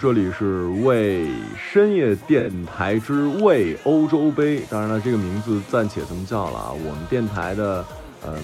[0.00, 1.26] 这里是为
[1.56, 4.62] 深夜电台之为欧洲杯。
[4.70, 6.72] 当然了，这个名字暂且这么叫了啊。
[6.72, 7.84] 我们电台的，
[8.24, 8.34] 嗯，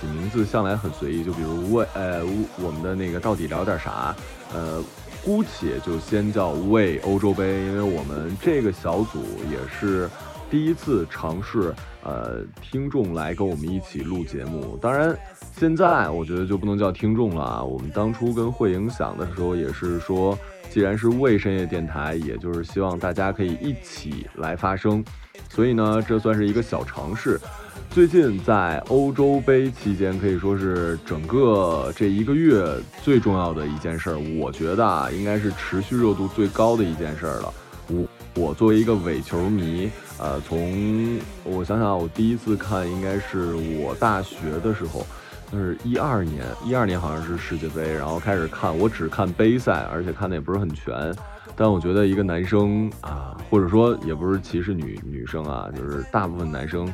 [0.00, 2.22] 起名字向来很随意，就比如为呃
[2.58, 4.16] 我们的那个到底聊点啥，
[4.54, 4.82] 呃，
[5.22, 10.08] 姑且就先叫为欧洲杯，因为我们这个小组也是
[10.50, 14.78] 第一次尝试，呃，听众来跟我们一起录节目。
[14.80, 15.14] 当然。
[15.56, 17.62] 现在我觉得就不能叫听众了啊！
[17.62, 20.36] 我们当初跟慧影想的时候也是说，
[20.68, 25.02] 既然是未深夜电台，也就是希望大家可以一起来发声，
[25.48, 27.40] 所以呢，这算是一个小尝试。
[27.88, 32.66] 最近在欧洲杯期间，可以说是整个这一个月
[33.04, 37.54] 最重要的一件事儿，我觉得啊，应该是持续热度最高的一件事儿了。
[37.86, 45.06] 我我作为一个伪球迷，呃，从我想想，我第一次看应该是我大学的时候。
[45.54, 51.14] 是一二年，一二年好像是世界杯，然后开始看，我只看杯赛，而且看的也不是很全。
[51.56, 56.92] 但我觉得一个男生啊，或者说也不是歧视女女生啊，就是大部分男生，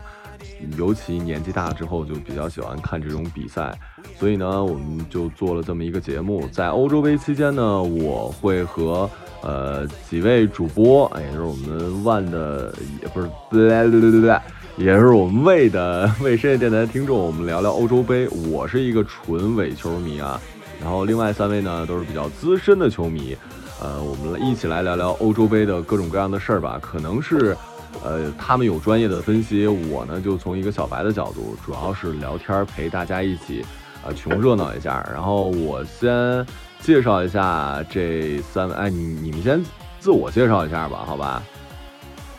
[0.77, 3.72] 尤其年纪大之后，就比较喜欢看这种比赛。
[4.19, 6.47] 所以呢，我们就做了这么一个节目。
[6.53, 9.08] 在欧洲杯期间呢，我会和
[9.42, 14.42] 呃几位主播，哎，就是我们万的，也不是，来来来来来。
[14.77, 18.27] 也是我们魏的魏深夜电台的听众，我们聊聊欧洲杯。
[18.50, 20.41] 我是一个纯伪球迷啊，
[20.80, 23.36] 然后另外三位呢都是比较资深的球迷，
[23.82, 26.78] 呃，我们一起来聊聊欧洲杯的各种各样的事儿吧。
[26.80, 27.54] 可能是，
[28.02, 33.62] 呃，他们有专业的分析，我呢就从一个小白的角度，主要是聊天陪大家一起，
[34.06, 35.06] 呃，穷热闹一下。
[35.12, 36.47] 然后我先
[36.80, 39.62] 介绍一下这三位，哎，你你们先
[39.98, 41.42] 自我介绍一下吧，好吧？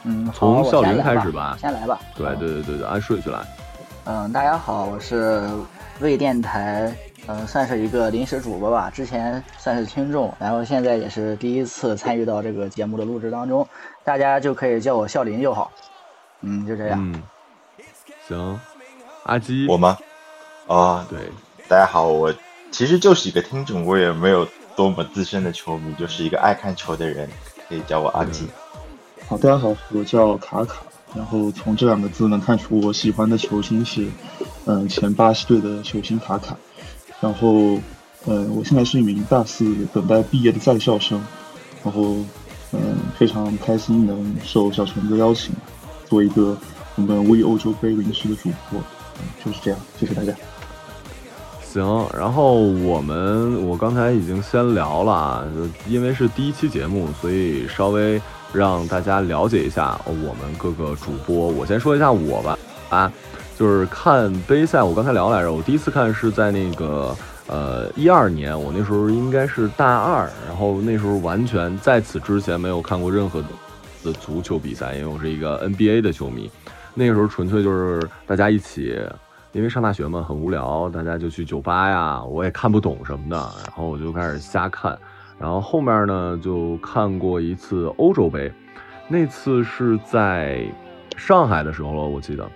[0.03, 1.99] 嗯，从笑林开始吧，先来吧。
[2.15, 3.39] 对对对对对，按顺序来。
[4.05, 5.47] 嗯，大家好，我是
[5.99, 6.91] 魏电台，
[7.27, 8.89] 嗯，算是一个临时主播吧。
[8.89, 13.67] 之前算是听众，然后现在也是第一次参与到这个节目的录制当中，
[14.03, 15.71] 大家就可以叫我笑林就好。
[16.41, 16.97] 嗯，就这样。
[16.99, 17.21] 嗯，
[18.27, 18.59] 行。
[19.25, 19.95] 阿基，我吗？
[20.65, 21.19] 啊，对。
[21.69, 22.33] 大家好，我
[22.71, 27.29] 其实就是一个听众，我也没有多么资深的球迷，就是一个爱看球的人，
[27.67, 28.47] 可以叫我阿基。
[29.27, 30.77] 好，大家好，我叫卡卡。
[31.13, 34.07] 然后从这两个字能看出我喜欢的球星是，
[34.65, 36.55] 嗯，前巴西队的球星卡卡。
[37.19, 37.77] 然后，
[38.25, 41.21] 嗯，我现在是一名大四等待毕业的在校生。
[41.83, 42.15] 然后，
[42.71, 42.79] 嗯，
[43.17, 45.53] 非常开心能受小陈的邀请，
[46.07, 46.57] 做一个
[46.95, 48.81] 我们为欧洲杯临时的主播。
[49.43, 50.33] 就是这样，谢谢大家。
[51.71, 58.21] 行，然后我们我刚才已经先聊了，就因为是第一期节目，所以稍微。
[58.53, 61.47] 让大家了解一下我们各个主播。
[61.47, 63.09] 我先说一下我吧，啊，
[63.57, 64.83] 就是看杯赛。
[64.83, 67.15] 我刚才聊来着，我第一次看是在那个
[67.47, 73.41] 呃一二年，我那时候应该是大二，然后那时候完全在此之前没有看过任何
[74.03, 76.51] 的足球比赛，因为我是一个 NBA 的球迷。
[76.93, 78.99] 那个时候纯粹就是大家一起，
[79.53, 84.97] 因为上大学嘛很无聊，大家就去酒吧呀，我也看不懂什么的，然后我就开始瞎看。
[85.37, 88.51] 然后后面呢，就看过一次欧洲杯，
[89.09, 90.63] 那次是在
[91.17, 92.47] 上海的时候了，我记得。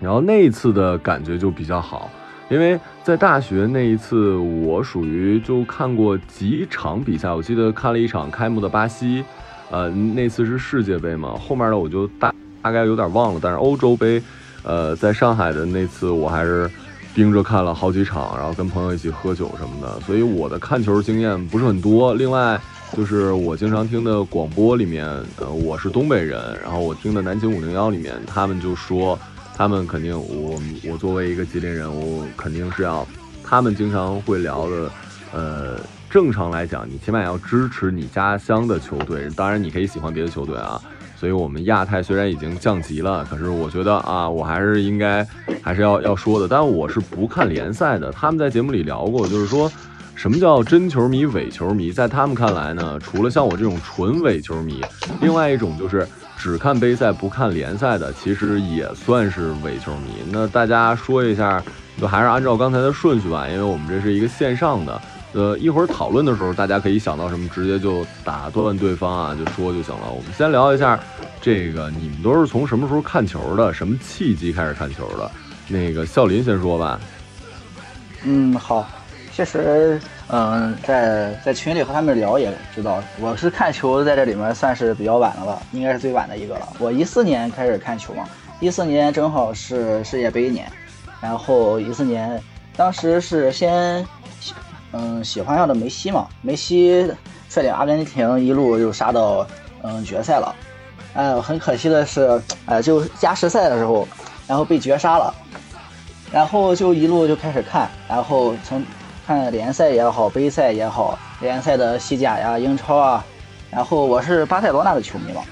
[0.00, 2.10] 然后那一次的感觉就比较好，
[2.48, 7.30] 因为在大学那一次，我属于就看过几场比赛。
[7.30, 9.24] 我记得看了一场开幕的巴西，
[9.70, 11.36] 呃，那次是世界杯嘛。
[11.36, 14.22] 后面的我就大大概有点忘了，但是欧洲杯，
[14.68, 16.70] 呃，在上海的那次我还是。
[17.14, 22.14] 盯着看了好几场，然后跟朋友一起喝酒什么的，所以我的看球经验不是很多。
[22.14, 22.60] 另外，
[22.96, 25.04] 就是我经常听的广播里面，
[25.40, 29.18] 呃，我是东北人，然后我听的南京五零幺里面，他们就说，
[29.56, 33.04] 他们肯定，我我作为一个吉林人，我肯定是要，
[33.42, 34.90] 他们经常会聊的，
[35.32, 40.80] 呃，正常来讲，你起码要支持你家乡的球队，当然你可以喜欢别的球队啊。
[41.18, 45.26] 所以，我们亚太虽然已经降级了，可是我觉得啊，我还是应该
[45.60, 46.46] 还是要要说的。
[46.46, 48.12] 但我是不看联赛的。
[48.12, 49.68] 他们在节目里聊过，就是说
[50.14, 54.80] 什么叫真球迷、伪球迷，在他们看来呢，除了像我这种纯伪球迷，
[55.20, 56.06] 另外一种就是
[56.36, 60.10] 只看杯赛不看联赛的，其实也算是伪球迷。
[60.30, 61.60] 那大家说一下，
[62.00, 65.00] 就还是按照刚才的顺序吧，因为我们这是一个线上的。
[65.34, 70.10] 呃，一会儿讨论的时候，大家可以想到什么，直接就打断对方啊，就说就行了。
[70.10, 70.98] 我们先聊一下，
[71.40, 73.72] 这个你们都是从什么时候看球的？
[73.72, 75.30] 什么契机开始看球的？
[75.68, 76.98] 那个笑林先说吧。
[78.24, 78.88] 嗯，好。
[79.34, 86.66] 其实，嗯，在在群里和他们聊也知道，我是看球在这里面算是比较晚的了，应该是最晚的一个了。
[86.78, 88.24] 我一四年开始看球嘛，
[88.60, 90.66] 一四年正好是世界杯年，
[91.20, 92.42] 然后一四年
[92.74, 94.04] 当时是先。
[94.92, 97.10] 嗯，喜欢上的梅西嘛，梅西
[97.48, 99.46] 率领阿根廷一路就杀到
[99.82, 100.54] 嗯决赛了。
[101.14, 104.06] 哎，很可惜的是，哎，就加时赛的时候，
[104.46, 105.34] 然后被绝杀了。
[106.30, 108.84] 然后就一路就开始看，然后从
[109.26, 113.24] 看联赛也好，杯赛也好，联赛的西甲呀、英超啊。
[113.70, 115.42] 然后我是巴塞罗那的球迷嘛，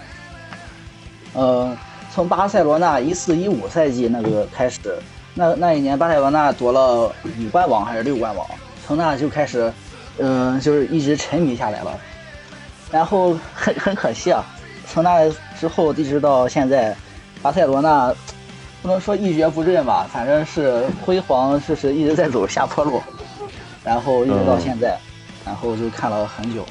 [1.34, 1.76] 嗯，
[2.14, 4.78] 从巴塞罗那一四一五赛季那个开始，
[5.34, 8.46] 那那一年巴塞罗那夺了五冠王还是六冠王，
[8.86, 9.72] 从那就开始，
[10.18, 11.98] 嗯，就是一直沉迷下来了。
[12.92, 14.44] 然后很很可惜啊，
[14.86, 15.28] 从那
[15.58, 16.96] 之后一直到现在，
[17.42, 18.14] 巴塞罗那
[18.80, 23.02] 不能说一蹶不振吧，反正是辉煌，就是一直在走下坡路。
[23.82, 24.98] 然后一直到现在，
[25.44, 26.64] 然后就看了很久。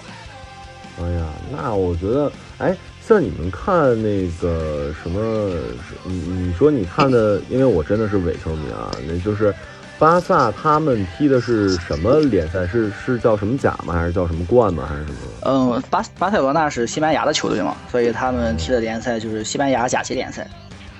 [1.01, 2.75] 哎呀，那我觉得，哎，
[3.05, 5.49] 像你们看那个什么，
[6.03, 9.53] 你你说你看的，因为我真的是伪球迷啊，那就是
[9.97, 12.67] 巴萨他们踢的是什么联赛？
[12.67, 13.93] 是是叫什么甲吗？
[13.93, 14.83] 还是叫什么冠吗？
[14.87, 15.17] 还是什么？
[15.43, 20.45] 嗯，巴巴塞罗那是西班牙的球队嘛，所以他们踢的联赛就是西班牙甲级联赛。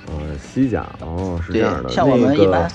[0.07, 1.89] 嗯，西甲哦，是这样的。
[1.89, 2.71] 像我们一般，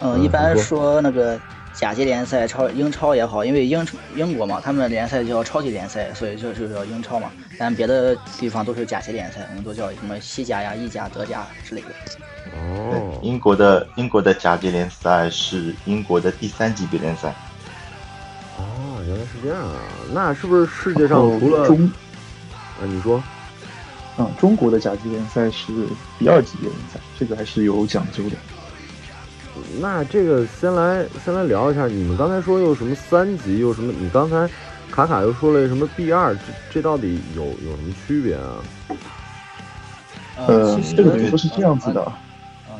[0.00, 1.38] 嗯，一般说那个。
[1.72, 3.84] 甲级联赛、超英超也好，因为英
[4.14, 7.30] 英国嘛，他们的联赛叫超级联赛，所以就就叫英超嘛。
[7.58, 11.88] 但别的地方都是甲级联赛，我们都叫什么西甲呀、意甲、德甲之类的。
[12.54, 17.34] 哦，英国的英国的甲级联赛是英国的第三级别联赛。
[18.58, 19.80] 哦，原来是这样啊！
[20.12, 21.90] 那是不是世界上除了中，
[22.80, 23.22] 啊，你说，
[24.18, 25.72] 嗯，中国的甲级联赛是
[26.18, 28.36] 第二级别联赛，这个还是有讲究的。
[29.80, 33.92] 那这个先来先来聊一下，你们刚才说又什么三级，又什么？
[33.98, 34.48] 你刚才
[34.90, 36.34] 卡卡又说了什么 B 二？
[36.34, 36.40] 这
[36.70, 38.56] 这到底有有什么区别啊？
[40.46, 42.02] 呃，这个等于说是这样子的。
[42.02, 42.16] 啊，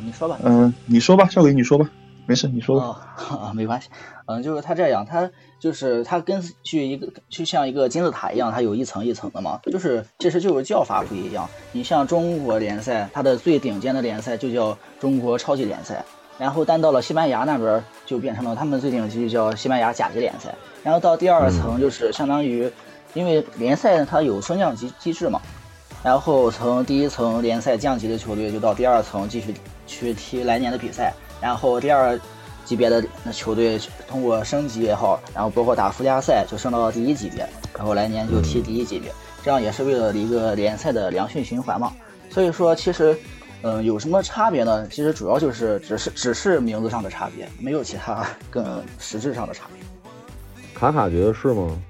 [0.03, 0.37] 你说吧。
[0.43, 1.87] 嗯，你说吧，少伟你说吧，
[2.25, 3.15] 没事，你说吧。
[3.29, 3.89] 啊， 没关系。
[4.25, 5.29] 嗯，就是它这样，它
[5.59, 9.59] 就是它根据一个就像一个金字塔一样，它有一层一层的嘛。
[9.63, 11.47] 就是其实就是叫法不一样。
[11.71, 16.03] 你像中国联赛，它的最顶尖的联赛就叫中国超级联赛。
[16.43, 20.53] 然后，但到了西班牙那边，就变成了他们最顶级叫西班牙甲级联赛。
[20.83, 22.69] 然后到第二层，就是相当于，
[23.13, 25.39] 因为联赛它有升降级机制嘛。
[26.03, 29.53] 然后从第一层联赛降级的球队，就到第二层继续
[29.87, 31.13] 去踢来年的比赛。
[31.39, 32.19] 然后第二
[32.65, 37.47] 级别的那球队通过升级也好，然后包括打附加赛，就升到了第一级别。
[37.73, 39.09] 然后来年就踢第一级别，
[39.45, 41.93] 这样也是为了一个联赛的良性循环嘛。
[42.29, 43.17] 所以说，其实。
[43.65, 44.85] 嗯，有什么差别呢？
[44.89, 49.81] 其实主要就是只是只是名字上的差别，没有其他更实质上的差别。
[50.73, 51.81] 卡卡觉得是吗？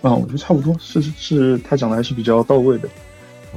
[0.00, 2.88] 啊，我觉得差不多，是是，他讲的还是比较到位的。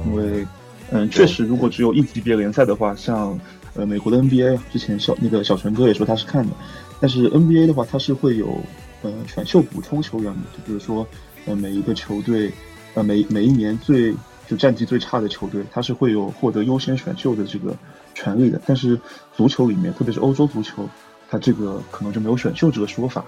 [0.06, 0.44] 因为，
[0.90, 3.38] 嗯，确实，如果只有一级别联赛的话，像
[3.74, 6.52] 呃美国的 NBA，之前小那个小陈哥也说他是看的，
[7.00, 8.58] 但是 NBA 的话，它是会有
[9.02, 11.06] 呃选秀补充球员的，就比如说
[11.46, 12.52] 呃每一个球队
[12.94, 14.12] 呃每每一年最。
[14.48, 17.76] 就战绩最差的球队，他是会有获得优先选秀的这个
[18.14, 18.60] 权利的。
[18.64, 18.98] 但是
[19.36, 20.88] 足球里面，特别是欧洲足球，
[21.28, 23.24] 它这个可能就没有选秀这个说法。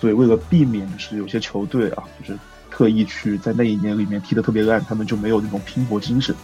[0.00, 2.38] 所以为了避免是有些球队啊，就是
[2.70, 6.34] 特意去在那一年里面踢得特别烂，他们就没有那种拼搏精神，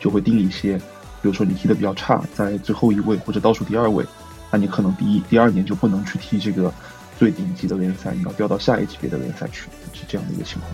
[0.00, 0.76] 就会定一些，
[1.22, 4.04] 比如说你踢得比较差，在最后一位或者倒数第二位，
[4.50, 6.72] 那你可能第一、第二年就不能去踢这个
[7.18, 10.72] 最顶级的联赛，你要调到下一级别的联赛去，是这样的一个情况。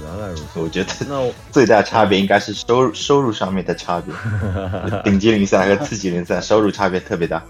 [0.00, 4.14] 原来如此，我觉得那 最大差别应该是收入收入上面的差别，
[5.04, 7.42] 顶级联赛和次级联赛收入差别特别大。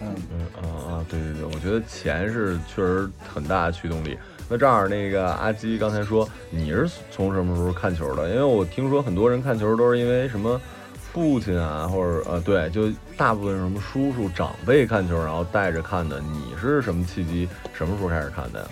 [0.00, 4.16] 嗯嗯啊啊，对对对，我觉得钱是确实很大的驱动力。
[4.48, 8.28] 那正好，那个阿基刚才说你是从什么时候看球的？
[8.28, 10.60] 因为我听说很多人看球都是因为什么
[11.12, 16.20] 父亲啊，或者呃对，就大部分什么叔叔长辈看球，然后带着看的。
[16.20, 18.66] 你是什么契机，什么时候开始看的呀？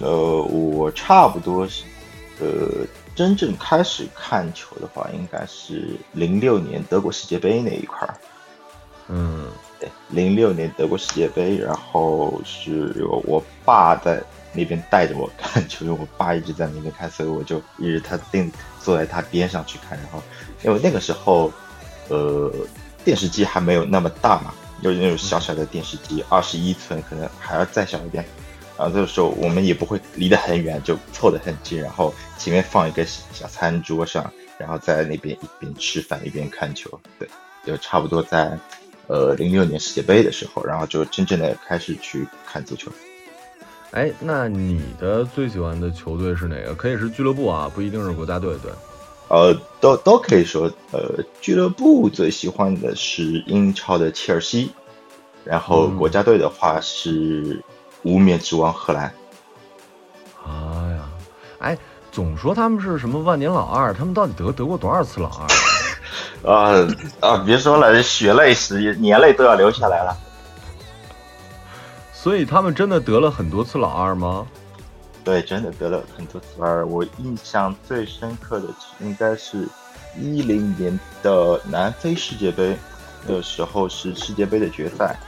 [0.00, 1.84] 呃，我差不多是，
[2.40, 8.14] 呃，真正开始看球的话，应该是零六年德国世界杯那一块儿。
[9.08, 9.46] 嗯，
[9.78, 14.22] 对，零六年德国世界杯，然后是我爸在
[14.52, 18.50] 那边带着我看球，因为我爸一直在那边看，所以我就一直他定
[18.82, 19.96] 坐在他边上去看。
[19.98, 20.20] 然后，
[20.64, 21.52] 因为那个时候，
[22.08, 22.52] 呃，
[23.04, 28.24] 电视机还没有那么大嘛，有那种小小的电视机，二十一寸，可能还要再小一点。
[28.78, 37.00] 然后这个时候我们也不会离得很远，就凑得很近，然后前面放一个小餐桌上，然后在那边一边吃饭一边看球。
[37.18, 37.26] 对，
[37.64, 38.58] 就差不多在，
[39.06, 42.92] 呃，零六年世界杯的时候，然后就真正的开始去看足球。
[43.92, 46.74] 哎，那你的最喜欢的球队是哪个？
[46.74, 48.70] 可以是俱乐部啊，不一定是国家队，对。
[49.28, 54.70] 呃，都都可以说，呃，俱乐部最喜欢的是英超的切尔西，
[55.44, 57.62] 然后国家队的话是。
[58.06, 59.12] 无冕之王荷兰，
[60.44, 61.10] 啊，
[61.58, 61.76] 哎，
[62.12, 65.46] 总说他们是什么万年老二，他们到底得得过多少次老二？
[66.46, 67.42] 啊啊！
[67.44, 70.16] 别说了，血泪史、年泪都要流下来了。
[72.12, 74.46] 所以他们真的得了很多次老二吗？
[75.24, 76.86] 对，真的得了很多次老二。
[76.86, 78.68] 我印象最深刻的
[79.00, 79.68] 应该是
[80.16, 82.78] 一零年的南非世界杯
[83.26, 85.18] 的时候，是世界杯的决赛，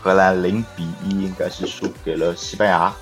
[0.00, 2.92] 荷兰零比一应该是输给了西班牙。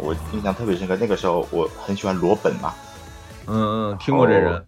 [0.00, 2.74] 我印象特别深刻，那个时候我很喜欢罗本嘛。
[3.46, 4.66] 嗯嗯，听过这人。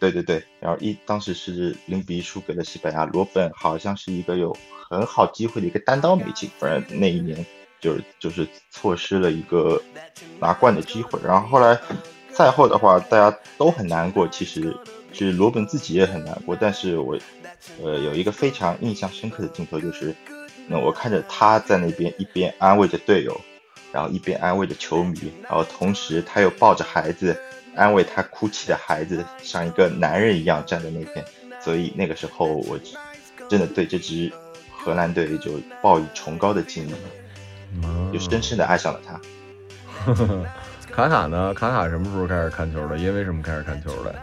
[0.00, 4.56] 对对对，然后一当时是零比一输给了西班牙，罗本好像是一个有
[4.88, 7.44] 很好机会的一个单刀没进，反正那一年
[7.80, 9.80] 就是就是错失了一个
[10.40, 11.20] 拿冠的机会。
[11.22, 11.78] 然后后来
[12.32, 14.74] 赛后的话，大家都很难过，其实
[15.12, 16.56] 是罗本自己也很难过。
[16.58, 17.18] 但是我
[17.82, 20.14] 呃有一个非常印象深刻的镜头，就是
[20.68, 23.40] 那我看着他在那边一边安慰着队友，
[23.90, 27.36] 然后一边安慰着球迷，然后同时他又抱着孩子。
[27.76, 31.24] 安慰他哭泣的孩子，像一个男人一样站在那边，
[31.60, 32.76] 所以那个时候我
[33.48, 34.32] 真的对这支
[34.76, 36.92] 荷兰队就抱以崇高的敬意，
[38.12, 39.20] 就深深的爱上了他。
[40.90, 41.54] 卡卡呢？
[41.54, 42.98] 卡卡什么时候开始看球的？
[42.98, 44.14] 因为什么开始看球的？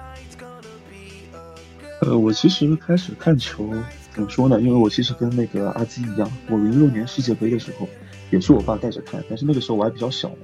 [2.01, 3.73] 呃，我其实开始看球
[4.15, 4.62] 怎么说呢？
[4.62, 7.88] 因为我其实跟那个阿基一样，我零六年世界杯的时候
[8.31, 10.36] 也是我爸带着看，但是那个时候我还比较小嘛。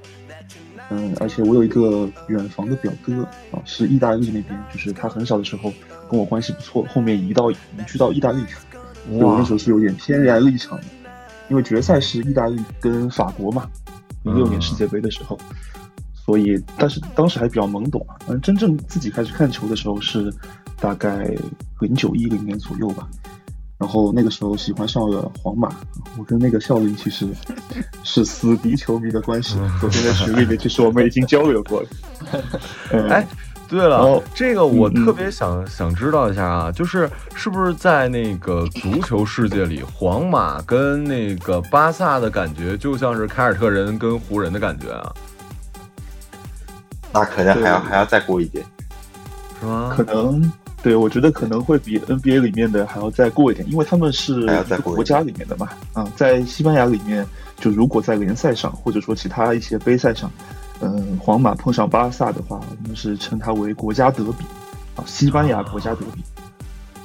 [0.90, 5.72] 嗯，而且我有一个远房的表哥啊，是意大利那边，就是他很小的时候
[6.10, 8.56] 跟我关系不错，后面移到移居到意大利去，
[9.08, 10.84] 所以我那时候是有点天然立场的，
[11.48, 13.70] 因为决赛是意大利跟法国嘛，
[14.24, 15.38] 零六年世界杯的时候，
[16.12, 20.30] 所以但是当时还比较懵懂啊，正真正自己开始看球的时候是
[20.78, 21.34] 大概
[21.80, 23.08] 零九一零年左右吧。
[23.82, 25.68] 然后那个时候喜欢上了皇马，
[26.16, 27.26] 我跟那个校林其实
[28.04, 29.56] 是死敌球迷的关系。
[29.80, 31.88] 昨天在群里面，其实我们已经交流过了。
[33.10, 33.26] 哎，
[33.68, 45.12] 对了，这个我特别想想知道一下啊，就是是不是在那个足球世界里，皇马跟那个巴萨的感觉就像是凯尔特人跟湖人的感觉啊？
[47.12, 48.64] 那可能还要还要再过一点，
[49.58, 49.92] 是吗？
[49.96, 50.52] 可能。
[50.82, 54.44] 对，我觉得可能会比 NBA 里面的还要再过一点，因为他们是
[54.82, 55.68] 国家里面的嘛。
[55.92, 57.24] 啊，在西班牙里面，
[57.56, 60.28] 就如果在联赛上，或者说其他一些杯赛上，
[60.80, 64.44] 嗯，皇马碰上巴萨的话，我们是称它为国家德比，
[64.96, 66.22] 啊，西班牙国家德比，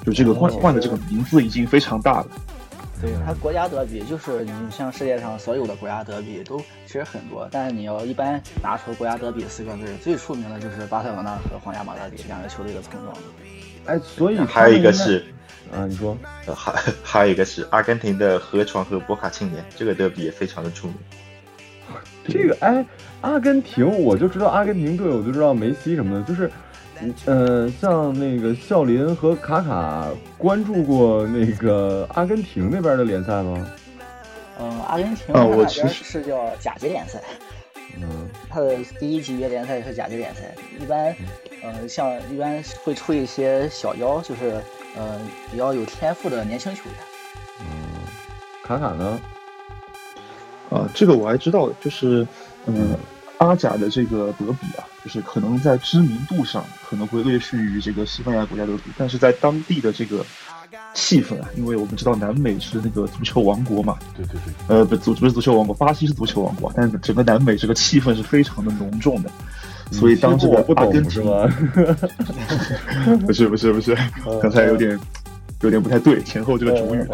[0.03, 2.27] 就这个冠冠的这个名字已经非常大了。
[2.99, 6.57] 对，它国家德比就是你像世界上所有的国家德比都
[6.87, 13.15] 其实很多，但是你要一般拿出国家德比四个字，最出名的就是巴塞罗那和皇家马德里两个球队的碰撞。
[13.87, 15.23] 哎，所以还有一个是，
[15.73, 16.17] 啊，你说，
[16.55, 20.95] 还 还有一个是阿根廷的河床和博卡青年，这个德比也非常的出名。
[22.27, 22.85] 这个哎，
[23.21, 26.51] 阿根廷我就知道阿根廷队，我就知道梅西什么的，就是，
[27.25, 33.65] 呃，像那个笑林和卡卡关注过那个阿根廷那边的联赛吗？
[34.59, 37.21] 嗯，阿根廷我其实是叫甲级联赛，
[38.01, 41.15] 嗯，他的第一级别联赛是甲级联赛，一般。
[41.63, 44.61] 嗯，像一般会出一些小妖，就是
[44.95, 45.19] 呃
[45.51, 46.93] 比较有天赋的年轻球员。
[47.61, 48.01] 嗯，
[48.63, 49.19] 卡卡呢？
[50.69, 52.27] 啊，这个我还知道，就是
[52.65, 52.97] 嗯，
[53.37, 60.25] 阿甲的这个德比啊，就是可能在知名度上可能会略逊于这个西班牙国家德比，但是在当地的这个
[60.93, 69.31] 气氛啊，因为我们知道南美是那个足球王国嘛，对对对，呃不足不是足球王国，巴西是足球王国，但是整个南美这个气氛是非常的浓重的。
[69.91, 71.23] 所以当这个阿根廷，
[73.25, 73.97] 不是不是不是，
[74.41, 74.99] 刚才有点
[75.61, 77.05] 有点不太对，前后这个主语。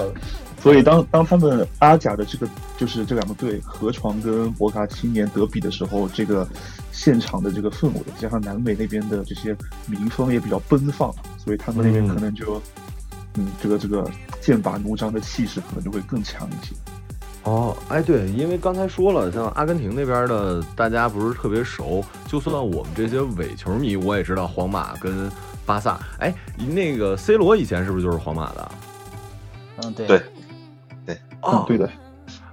[0.61, 6.47] 所以当当他们阿甲的这个就是这两个队河床跟博卡青年德比的时候，这个
[6.91, 9.53] 现场的这个氛围，加上南美那边的这些
[9.87, 12.61] 民风也比较奔放，所以他们那边可能就
[13.35, 16.73] 嗯这个这个剑拔弩张的气势可能就会更强一些。
[17.43, 22.03] 哦，哎，对，因为刚才说了，像阿根廷那边的，大家不是特别熟。
[22.25, 25.29] 就算我们这些伪球迷，我也知道皇马跟
[25.65, 25.99] 巴萨。
[26.19, 28.71] 哎，那个 C 罗以前是不是就是皇马的？
[29.83, 30.23] 嗯，对，对，
[31.05, 31.89] 对，哦，对的。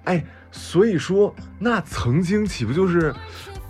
[0.05, 3.15] 哎，所以说，那曾经岂不就是，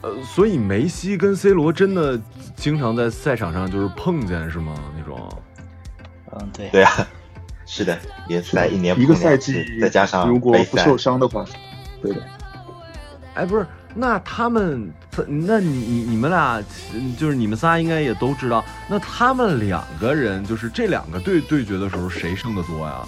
[0.00, 2.19] 呃，所以梅西跟 C 罗真的
[2.57, 4.75] 经常在赛场上就是碰见是吗？
[4.97, 5.29] 那种？
[6.33, 7.07] 嗯，对，对啊。
[7.73, 7.97] 是的，
[8.27, 11.45] 联赛一年一个赛季，再加上如果不受伤的话，
[12.03, 12.21] 对的。
[13.35, 14.93] 哎，不是，那他们，
[15.29, 16.61] 那你你你们俩，
[17.17, 23.07] 就是你们仨应该也都知道，那他们两个人，就是这两个队对决的时候，谁胜的多呀？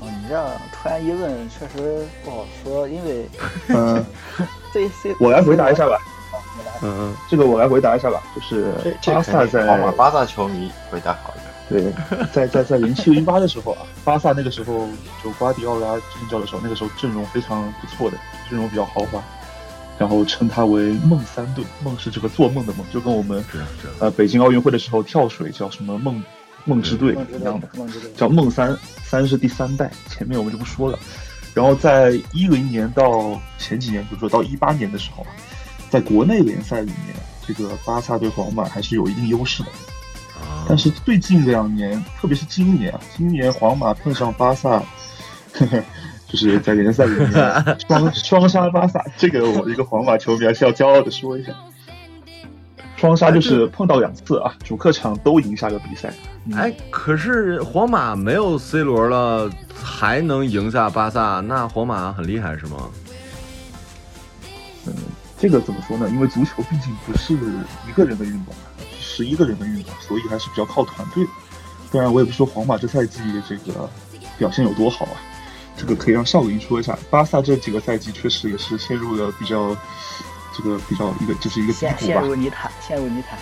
[0.00, 3.28] 哦，你这样突然一问，确实不好说，因为，
[3.70, 4.06] 嗯，
[4.72, 5.98] 对 C，我来回答一下吧。
[6.82, 8.72] 嗯嗯，这个我来回答一下吧，就是
[9.04, 11.48] 巴萨在皇马巴萨球迷回答好一点。
[11.68, 11.92] 对，
[12.32, 14.88] 在在在零七零八的时候啊，巴萨那个时候
[15.22, 18.16] 就瓜迪奥拉执教的时候，那个时候阵容非常不错的，
[18.48, 19.22] 阵容比较豪华，
[19.98, 23.44] 然后称他为梦三队，梦是这个做梦的梦，就跟我们
[23.98, 26.22] 呃北京奥运会的时候跳水叫什么梦
[26.64, 27.68] 梦之队一样的，
[28.16, 30.98] 叫梦三，三是第三代，前面我们就不说了。
[31.52, 35.26] 然后在一零年到前几年，比如说到一八年的时候。
[35.90, 37.16] 在国内联赛里面，
[37.46, 39.68] 这个巴萨对皇马还是有一定优势的。
[40.68, 44.82] 但是最近两年，特别是今年啊，今年皇马碰上巴萨，
[45.54, 45.82] 呵呵，
[46.28, 47.32] 就是在联赛里面
[47.88, 51.52] 双双杀巴萨，这个我一个皇马球迷还是要骄傲的说一下。
[52.96, 56.12] 双杀就是碰到两次啊，主客场都赢下了比赛。
[56.54, 59.48] 哎，可是皇马没有 C 罗了，
[59.82, 62.76] 还能赢下巴萨，那皇马很厉害是吗？
[65.38, 65.40] 嗯。
[65.40, 66.08] 这个怎么说呢？
[66.10, 67.34] 因为足球毕竟不是
[67.88, 68.52] 一个人的运动，
[69.00, 71.30] 十一个人的运动，所以还是比较靠团队的。
[71.92, 73.88] 当然，我也不说皇马这赛季这个
[74.36, 75.16] 表现有多好啊，
[75.76, 76.98] 这个可以让少林说一下。
[77.08, 79.76] 巴萨这几个赛季确实也是陷入了比较
[80.54, 83.38] 这个比较一个就是一个陷陷入泥潭，陷入泥潭。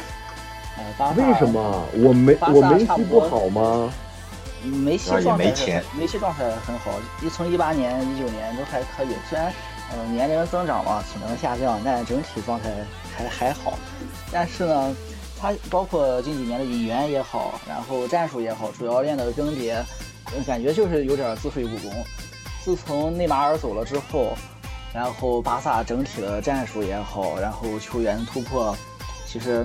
[0.77, 3.91] 呃，巴萨为什么我没我梅西不好吗？
[4.63, 9.51] 梅西状态没钱，梅西状态很好，一从一八年、一九年都还可以，虽然。
[9.93, 12.71] 呃，年龄增长嘛，体能下降，但整体状态
[13.17, 13.79] 还还好。
[14.33, 14.97] 但是呢，
[15.41, 19.77] 他包括近几年的引援也好，然后战术也好，主教练的更迭，
[20.47, 21.93] 感觉就是有点自废武功。
[22.65, 24.37] 自从内马尔走了之后，
[24.93, 28.77] 然后巴萨整体的战术也好，然后球员突破，
[29.25, 29.65] 其实，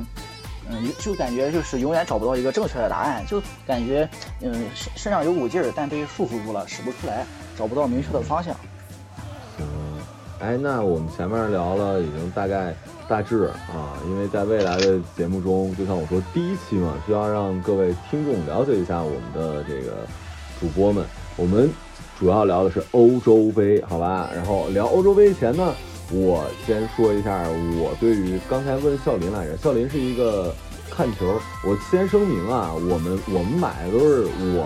[0.70, 4.08] 嗯，就感觉就是永远找不到一个正确的答案，就感觉，
[4.42, 7.26] 嗯，身身上有股劲儿，但被束缚住了，使不出来，
[7.58, 8.56] 找不到明确的方向。
[10.42, 12.76] 哎，那我们前面聊了，已经大概
[13.08, 19.98] 大致啊，因为在未来的节目中，就像我说第一期嘛，需要让各位听众了解一下我们的这个
[20.60, 21.06] 主播们。
[21.38, 21.70] 我们
[22.20, 24.32] 主要聊的是欧洲杯，好吧？
[24.36, 25.76] 然后聊欧洲杯前呢，
[26.12, 27.44] 我先说一下
[27.80, 30.52] 我对于刚才问笑林来着，笑林是一个
[30.90, 34.26] 看球，我先声明啊，我们我们买的都是
[34.56, 34.66] 我。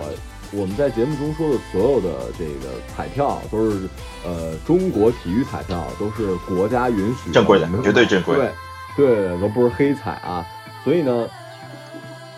[0.52, 3.88] 我们在节目中说的所有的这个彩票都是，
[4.24, 8.36] 呃，中国体育彩票都是国家允许正规的，绝对正规。
[8.36, 8.50] 对，
[8.96, 10.46] 对，都不是黑彩啊。
[10.84, 11.28] 所以呢，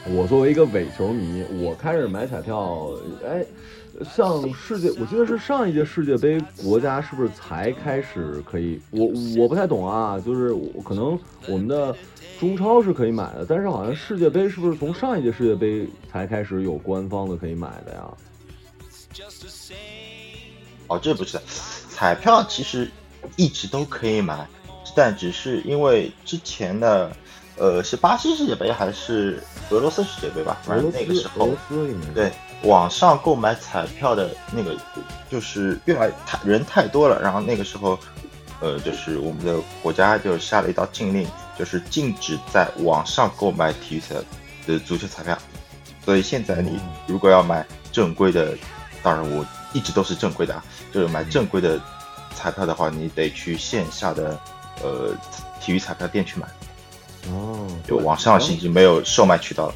[0.06, 2.88] 我作为一个伪球迷，我开始买彩票，
[3.26, 3.44] 哎，
[4.04, 8.80] 像世界，我记得是上一届世界杯，国家是不是才开始可以？
[8.90, 11.94] 我我不太懂啊，就是可能我们的。
[12.38, 18.08] 中超是可以买的，但是好像世界杯是不是从上一届世界杯才开始有官方的可以买的呀？
[20.86, 21.36] 哦，这不是
[21.90, 22.88] 彩票，其实
[23.34, 24.46] 一直都可以买，
[24.94, 27.10] 但只是因为之前的，
[27.56, 30.60] 呃，是巴西世界杯还是俄罗斯世界杯吧？
[30.62, 31.48] 反正那个时候，
[32.14, 32.30] 对
[32.62, 34.76] 网上购买彩票的那个
[35.30, 37.98] 就是越来太人太多了，然后那个时候，
[38.60, 41.26] 呃，就是我们的国家就下了一道禁令。
[41.58, 44.14] 就是禁止在网上购买体育彩
[44.64, 45.36] 的足球彩票，
[46.04, 48.56] 所以现在你如果要买正规的，
[49.02, 51.76] 当然我一直都是正规的啊，就是买正规的
[52.32, 54.38] 彩票的话，你得去线下的
[54.84, 55.12] 呃
[55.60, 56.46] 体育彩票店去买。
[57.32, 59.74] 哦，就网上已经没有售卖渠道了。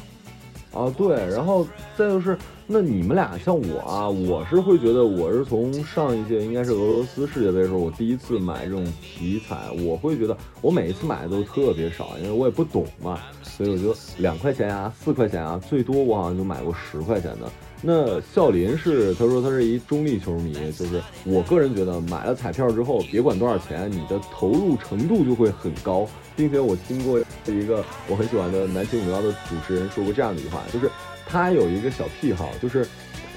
[0.71, 1.67] 啊，对，然后
[1.97, 2.39] 再就是。
[2.65, 17.51] 那你们俩像我啊，我是会觉得我是从上一届应该是俄罗斯世界杯的时候，我第一次买这种体彩，我会觉得我每一次买的都特别少，因为我也不懂嘛，所以我觉得两块钱啊，四块钱啊，最多我好像就买过十块钱的。
[17.81, 30.89] 那笑林是他说他是一中立球迷，就是我个人觉得买了彩票之后，别管多少钱，你的投入程度就会很高，并且我听过一个我很喜欢的南青五幺的主持人说过这样的一句话，就是。
[31.25, 32.87] 他有一个小癖好，就是，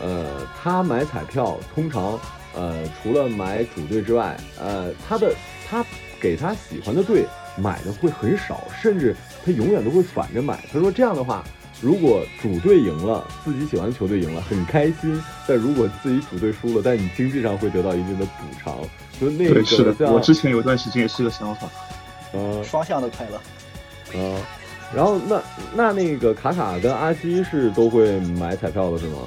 [0.00, 2.18] 呃，他买彩票通常，
[2.54, 5.34] 呃，除了买主队之外，呃，他的
[5.68, 5.84] 他
[6.20, 7.24] 给他喜欢的队
[7.56, 10.64] 买的会很少，甚至他永远都会反着买。
[10.72, 11.44] 他说这样的话，
[11.80, 18.76] 如果主队赢了，自己喜欢的球队赢了，很开心；但如果自己主队输了，但你经济上会得到一定的补偿。
[19.20, 21.68] 就那个是的，我之前有段时间也是个想法，
[22.32, 23.40] 呃，双向的快乐，
[24.12, 24.38] 呃。
[24.94, 25.42] 然后那
[25.74, 29.18] 那那个卡卡跟阿基是都会买彩票的是吗？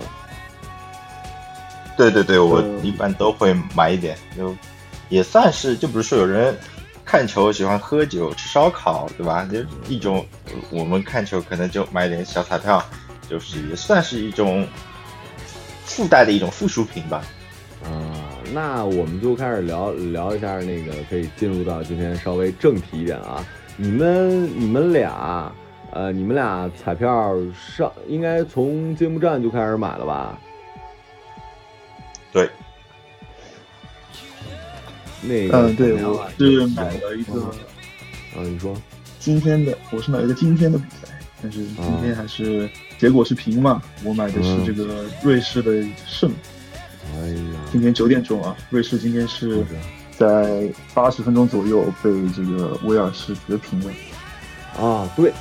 [1.97, 4.55] 对对对，我一般都会买一点，就
[5.09, 6.57] 也算是，就比如说有人
[7.03, 9.47] 看球喜欢喝酒吃烧烤，对吧？
[9.51, 10.25] 就一种
[10.69, 12.81] 我们看球可能就买点小彩票，
[13.29, 14.65] 就是也算是一种
[15.83, 17.21] 附带的一种附属品吧。
[17.83, 18.15] 啊，
[18.53, 23.45] 那我们就开始聊聊一下那个，可以进入到今天稍微正题一点啊。
[23.81, 25.49] 你们你们俩，
[25.91, 30.37] 呃，你们俩彩票上应该从揭幕战就开始买了吧？
[32.33, 32.49] 对，
[35.21, 37.49] 那个嗯，对，我是买了一个
[38.35, 38.75] 嗯，你说，
[39.17, 43.81] 今天的，我是买了一个今天的比赛，但是今天还是结果是平嘛。
[44.03, 46.29] 我买的是这个瑞士的胜，
[47.13, 49.63] 哎呀，今天九点钟啊，瑞士今天是
[50.19, 53.91] 在八十分钟左右被这个威尔士绝平了。
[54.79, 55.31] 啊，对，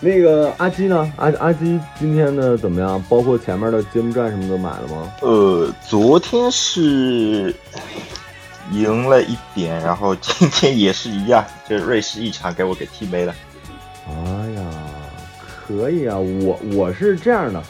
[0.00, 1.12] 那个阿基呢？
[1.16, 3.02] 阿阿基今天呢怎么样？
[3.08, 5.12] 包括前面的揭幕战什么的买了吗？
[5.22, 7.54] 呃，昨天是
[8.72, 13.34] 赢了一点，然后今天也是一样，这瑞士一场给我给踢没了。
[14.06, 14.12] 哎
[14.56, 14.62] 呀，
[15.66, 17.62] 可以啊，我我是这样的，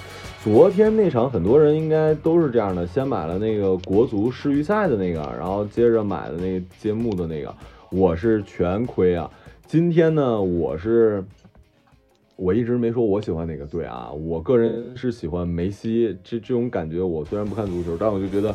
[0.44, 7.54] 昨天那场很多人应该都是这样的，先买了那个国足世预赛的那个，然后接着买的那个揭幕的那个，
[7.90, 9.30] 我是全亏啊。
[9.66, 11.24] 今天呢，我是
[12.37, 18.54] 我一直没说我喜欢哪个队啊，我个人是喜欢梅西，这这种感觉，我虽然不看足球，但我就觉得。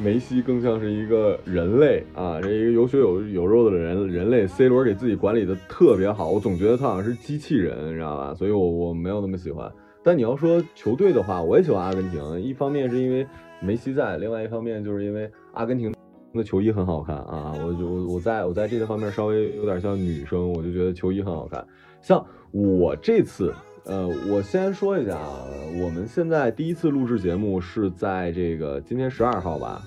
[0.00, 4.46] 梅西更像是一个人类啊，这一个有血有有肉的人人类。
[4.46, 8.32] C 罗给自己管理的特别好，我总觉得他好像是机器人，你知道吧？
[8.32, 9.68] 所以我我没有那么喜欢。
[10.08, 12.40] 但你要说球队的话，我也喜欢阿根廷。
[12.40, 13.26] 一方面是因为
[13.60, 15.94] 梅西在，另外一方面就是因为阿根廷
[16.32, 17.52] 的球衣很好看啊。
[17.62, 21.62] 我就我在我在这个方面稍微有点像女生，我就觉得球衣很好看。
[22.00, 23.54] 像我这次。
[23.84, 25.44] 呃，我先说一下啊，
[25.82, 29.82] 我们现在第一次录制节目是在这个今天十二号吧？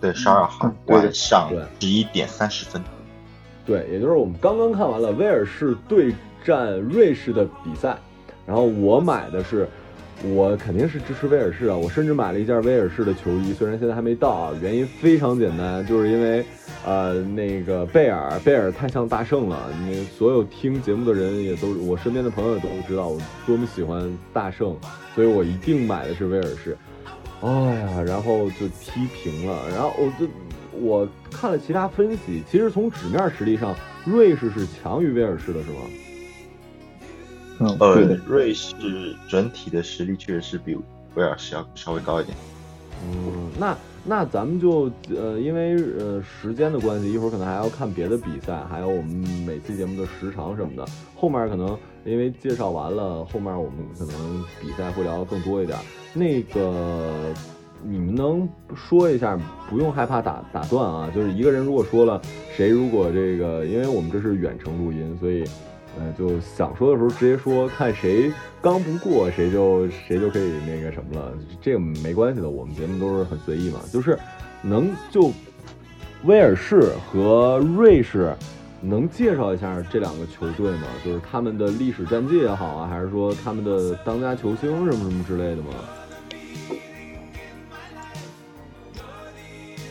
[0.00, 2.80] 对，十二号晚上十一点三十分。
[3.64, 6.12] 对，也就是我们刚刚看完了威尔士对
[6.44, 7.96] 战瑞士的比赛，
[8.46, 9.68] 然后我买的是，
[10.22, 16.44] 我肯定是支持威尔士啊，我甚至买了一件威尔士的球衣，虽然现在还没到啊，原因非常简单，就是因为。
[16.84, 19.68] 呃，那个贝尔，贝尔太像大圣了。
[19.80, 24.76] 你所有听节目的人也都，我身边的朋友也都知道我多么喜欢大圣，
[25.12, 26.76] 所以我一定买的是威尔士。
[27.40, 29.68] 哎呀，然后就踢平了。
[29.70, 30.30] 然后我就
[30.78, 35.80] 我看了其他分析，其实从纸面实力上，瑞士是强于威尔士的，是吗？
[37.58, 37.94] 嗯，呃，
[38.26, 38.74] 瑞士
[39.28, 40.76] 整体的实力确实是比
[41.14, 42.36] 威尔士要稍微高一点。
[43.02, 49.06] 嗯，那那咱们就呃，因为呃时间的关系，一会儿可能还要看别的比赛，还有我们
[49.46, 50.84] 每期节目的时长什么的。
[51.14, 55.78] 后面可能因为介绍完了，后面我们可能比赛会聊得更多一点。
[56.12, 57.34] 那个
[57.82, 59.38] 你们能说一下，
[59.70, 62.20] 不用害怕打打断啊，就是一个人如果说了，
[62.54, 65.42] 谁如果这个，因为我们这是远程录音，所以。
[65.98, 73.80] 呃，就想说的时候直接说，看谁刚不过谁就谁就可以那个什么了，这个没关系的，我们节目都是很随意嘛。
[73.90, 74.18] 就是
[74.62, 75.32] 能就
[76.24, 78.34] 威尔士和瑞士
[78.80, 80.86] 能介绍一下这两个球队吗？
[81.04, 85.68] 就是他们的历史战绩也好啊，还是说他们的当家球星什么什么之类的吗？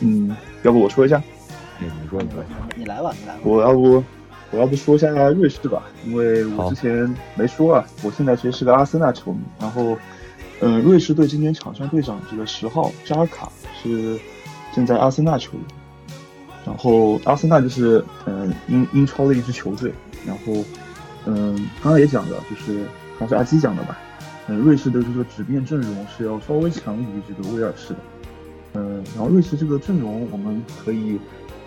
[0.00, 1.16] 嗯，要不我说一下，
[1.80, 2.44] 哎，你说你说，
[2.76, 3.40] 你来吧，你来吧。
[3.42, 4.04] 我要不
[4.56, 9.40] 我要不说一下瑞士吧，因为我之前没说啊，我现在其实是个阿森纳球迷。
[9.60, 9.94] 然后，
[10.60, 14.18] 嗯，瑞士队今天场上队长这个十号扎卡是
[14.72, 15.62] 现在阿森纳球员。
[16.64, 19.92] 然后阿森纳就是嗯英英超的一支球队。
[20.26, 20.64] 然后，
[21.26, 22.86] 嗯，刚刚也讲了，就是
[23.18, 23.98] 还是阿基讲的吧。
[24.46, 27.98] 嗯，瑞士的这个纸面阵容是要稍微强于这个威尔士的。
[28.72, 31.20] 嗯，然后瑞士这个阵容我们可以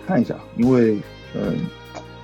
[0.07, 0.99] 看一下，因为
[1.35, 1.55] 嗯。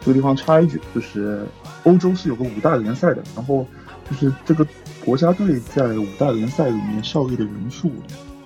[0.06, 1.44] 这个地方插一句，就是
[1.84, 3.65] 欧洲是有个五大联赛的，然后
[4.08, 4.63] 就是这个
[5.04, 7.91] 国家队在五大联赛里面效力的人数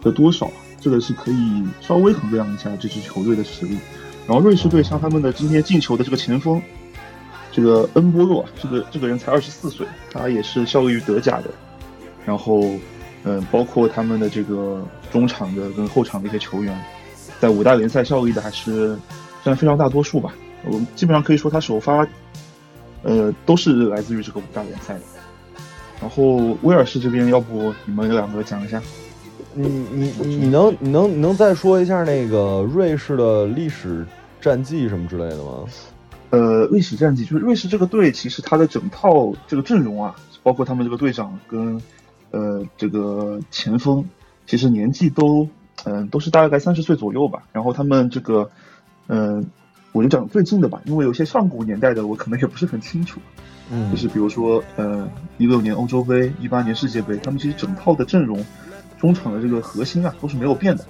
[0.02, 3.78] 的多少，这个是可以稍微衡量一下这支球队的实力。
[4.26, 6.62] 然后瑞士队像他们的今天进球的这个前锋，
[7.52, 11.50] 这个恩波洛，这个这个人才二十四岁，他也是效力于德甲的。
[12.26, 12.64] 然后，
[13.26, 16.82] 嗯，包括他们的这个中场的跟后场的一些球员，
[17.42, 18.98] 在五大联赛效力的还是
[19.44, 20.34] 占非常大多数吧。
[20.66, 22.08] 我们基本上可以说，他首发，
[23.04, 25.02] 呃，都是来自于这个五大联赛的。
[26.02, 28.82] 然后威尔士这边，要不你们两个讲一下？
[29.54, 34.06] 你你你你能你能你能再说一下那个瑞士的历史
[34.40, 35.66] 战绩什么之类的吗？
[36.30, 41.82] 呃，历史战绩就是瑞士这个队，其实他的整套这个阵容啊，包括他们这个队长跟
[42.32, 44.08] 呃这个前锋，
[44.46, 45.48] 其实年纪都
[45.86, 47.44] 嗯都是大概三十岁左右吧。
[47.52, 48.50] 然后他们这个
[49.08, 49.46] 嗯。
[49.92, 53.20] 我就讲最近的吧，因为有些上古年代的我可能也不是很清楚。
[53.72, 58.44] 嗯，就是比如说，呃，一六年欧洲杯，一八年世界杯，他们其实整套的阵容，
[59.00, 60.86] 中场的这个核心啊都是没有变的。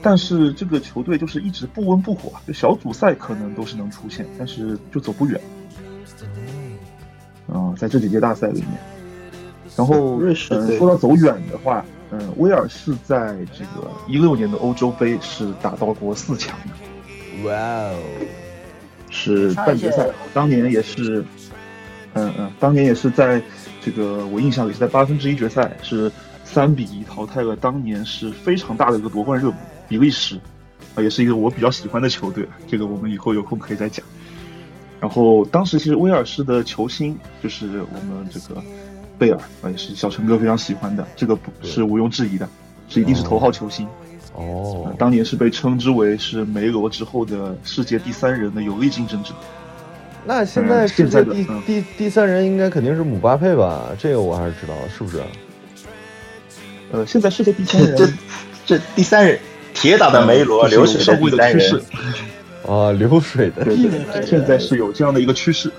[0.00, 5.40] 但是这个球队就是一直不温不火，就小组赛可能都是能出现，但是就走不远。
[7.48, 8.70] 啊，在这几届大赛里面，
[9.76, 16.74] 然后瑞士队说到走远的话，嗯，威尔士在这个一六年的欧洲杯是打到过四强的，
[17.44, 17.98] 哇哦，
[19.10, 21.24] 是半决赛，当年也是，
[22.14, 23.40] 嗯嗯，当年也是在
[23.80, 26.10] 这个我印象里是在八分之一决赛是
[26.44, 30.36] 三比一淘汰了当年是非常大的一个夺冠热门比利时，
[30.94, 34.04] 啊，也是一个我比较喜欢的球队，这个我们以后有空可以再讲。
[34.98, 38.62] 然后当时其实威尔士的球星就是我们这个
[39.18, 42.48] 贝尔啊，也是小陈哥非常喜欢的，这个不是毋庸置疑的，
[42.88, 43.86] 是一定是头号球星。
[44.36, 49.32] 哦呃，当年是被称之为是梅罗之后的世界第三人的有力竞争者。
[50.24, 53.86] 那现在嗯世界第第第三人应该肯定是姆巴佩吧？
[53.98, 55.22] 这个我还是知道，是不是？
[56.92, 58.08] 呃，现在世界第三人这
[58.64, 59.38] 这第三人，
[59.72, 61.84] 铁打的梅罗，流水的趋势人。。
[62.66, 65.70] 啊，流水的第对对，三人现在是有这样的一个趋势。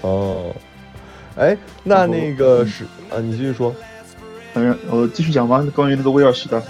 [0.00, 0.54] 哦。
[1.36, 3.74] 哎，那那个是啊，你继续说。
[4.54, 6.62] 当然，我继续讲吧，关于那个威尔士的，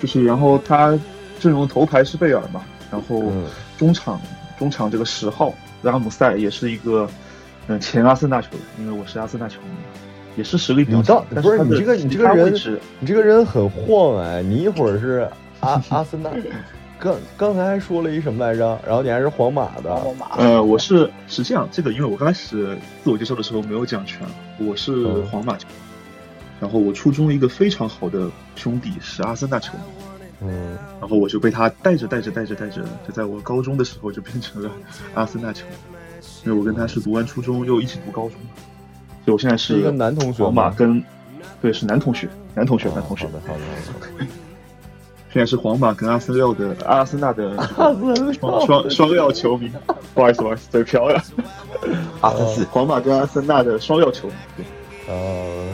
[0.00, 0.98] 就是然后他
[1.40, 3.44] 阵容头牌是贝尔嘛，然后嗯
[3.78, 4.20] 中场
[4.58, 7.08] 中场这个十号拉姆塞也是一个
[7.68, 9.68] 嗯前阿森纳球员，因为我是阿森纳球迷，
[10.36, 11.26] 也是实力比较你到强。
[11.34, 12.54] 但他的不是你这个你这个人
[13.00, 15.28] 你这个人很晃哎，你一会儿是
[15.60, 16.30] 阿 阿森纳，
[16.98, 18.78] 刚刚才还说了一什么来着？
[18.86, 24.20] 然后你还是皇马的，皇马，呃，我是是这样，这个因为我刚开始自我介绍的时候没有讲全，
[24.58, 25.74] 我是嗯皇马球迷，
[26.60, 34.70] 然后我初中一个非常好的兄弟是阿森纳球迷，嗯，然后我就被他带着带着带着带着，就在我高中的时候就变成了
[35.14, 35.74] 阿森纳球迷，
[36.44, 38.62] 因为我跟他是读完初中又一起读高中的，
[39.24, 40.44] 所以我现在是一个男同学吗？
[40.44, 41.02] 皇马跟
[41.60, 43.26] 对是男同学，男同学哦男同学。
[43.26, 43.60] 好，的好的
[43.92, 44.26] 好的。
[45.32, 47.54] 现在是皇马跟阿森纳的 阿森纳的
[48.40, 49.70] 双双双料球迷，
[50.14, 51.22] 不好意思不好意思嘴瓢了。
[52.22, 54.64] 阿森纳，皇马跟阿森纳的双料球迷，对，
[55.08, 55.68] 呃，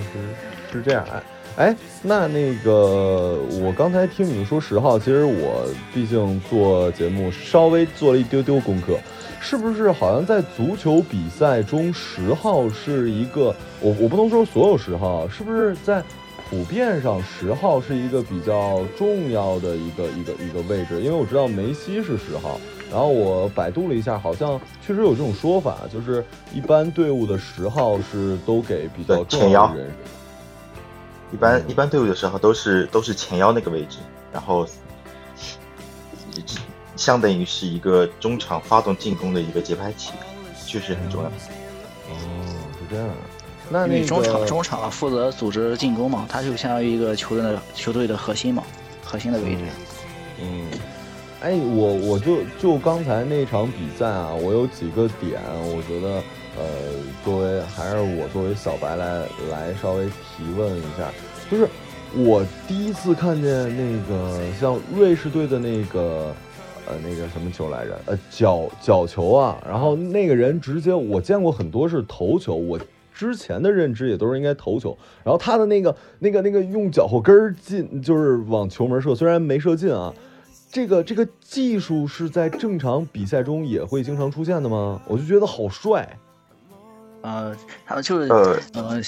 [0.73, 1.23] 是是这样哎。
[1.55, 8.99] 哎，那那个，我刚才听你们说十号，其实我毕竟做节目稍微做了一丢丢功课，
[9.39, 16.03] 是不是好像在足球比赛中十号是一个，我我不能说所有十号，是不是在
[16.49, 21.03] 普遍上十号是一个比较重要的一个一个一个位置？
[21.03, 22.59] 因为我知道梅西是十号，
[22.91, 29.91] 然后我百度了一下，好像确实有这种说法，就是一般队伍的十号是都给比较重要的人。
[31.33, 33.99] 一般嗯一般队伍的时候都是都是前腰那个位置，
[34.33, 34.67] 然后
[36.95, 40.13] 相当于是一个中场发动进攻的一个节拍器，
[40.67, 41.29] 确实很重要。
[41.29, 41.33] 哦，
[42.79, 43.09] 是这样。
[43.71, 48.63] 那那个中场中场负责组织进攻嘛，他就相当于一个球队的球队的核心嘛，
[49.03, 49.63] 核心的位置。
[50.43, 50.67] 嗯，
[51.41, 55.41] 哎，我我就就刚才那场比赛啊，我有几个点，
[55.75, 56.23] 我觉得
[56.59, 56.65] 呃，
[57.25, 61.11] 作为还是我作为小白来来稍微提问一下，
[61.51, 61.69] 就是
[62.15, 66.35] 我第一次看见那个像瑞士队的那个。
[66.85, 67.97] 呃，那个什么球来着？
[68.07, 72.77] 呃，角角球啊，然后那个人直接我见过很多是头球，我
[73.15, 80.13] 之前的认知也都是应该头球，然后他的那个那个那个用脚后跟进，就是往球门射，虽然没射进啊，
[80.73, 85.01] 这个这个技术是在正常比赛中也会经常出现的吗？
[85.07, 86.19] 我就觉得好帅。
[87.23, 87.57] 呃，
[87.87, 89.03] 他们就是呃呃，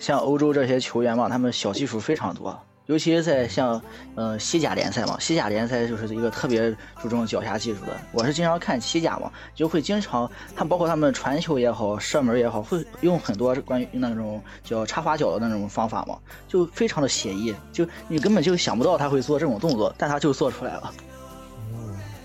[0.00, 3.80] 像欧洲这些球员嘛，他们小技术非常多，尤其是在像
[4.14, 7.96] 呃西甲联赛嘛，西甲联赛就是一个特别注重脚下技术的。
[8.12, 16.16] 我是经常看西甲嘛，就会经常他们包括他们传球也好，射门也好，会用很多关于那种叫插花脚的那种方法嘛，
[16.48, 20.90] 就非常的写意，就你根本就想不到他会做这种动作，但他就做出来了。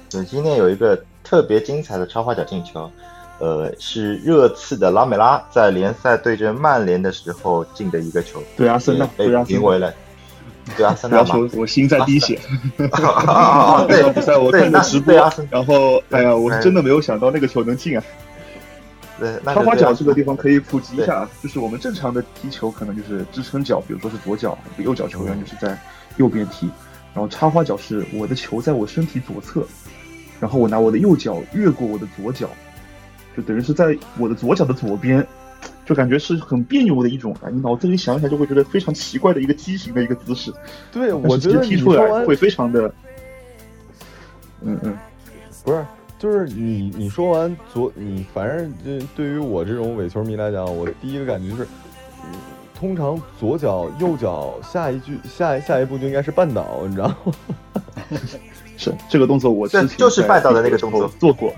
[0.09, 2.89] 对，今天有一个特别精彩的插花脚进球，
[3.43, 9.93] 呃，是热刺的拉梅拉在联赛对阵曼联的时候进的一个球，对阿森纳，被对阿森纳评为，了
[10.77, 12.39] 对阿森纳嘛， 我心在滴血。
[13.25, 15.13] 啊，这对场比赛我看的直播
[15.49, 18.03] 然后哎呀，我是真的没有想到那个球能进啊！
[19.19, 25.77] 对，那插花脚这个地方可以普及一下，啊，就是我们正常的踢球可能就是支撑脚，比如说是左脚，右脚球员就是在
[26.15, 26.69] 右边踢，
[27.13, 29.67] 然后插花脚是我的球在我身体左侧，
[30.39, 32.47] 然后我拿我的右脚越过我的左脚，
[33.35, 35.25] 就等于是在我的左脚的左边，
[35.85, 37.49] 就感觉是很别扭的一种啊！
[37.51, 40.53] 你脑子里想一下就会觉得非常奇怪的一个畸形的一个姿势，
[40.91, 42.93] 对，我觉得你说完出来会非常的，
[44.61, 44.97] 嗯嗯。
[45.63, 45.85] 不是，
[46.19, 51.63] 就是你你说完左，你反正就对于我这种伪球迷来讲，我第一个感觉就是，
[52.25, 52.31] 嗯
[52.75, 57.33] 通常左脚右脚下一句下下一步就应该是绊倒，你知道吗？
[58.75, 61.53] 是这个动作，我之前就是绊倒的那个动作做过，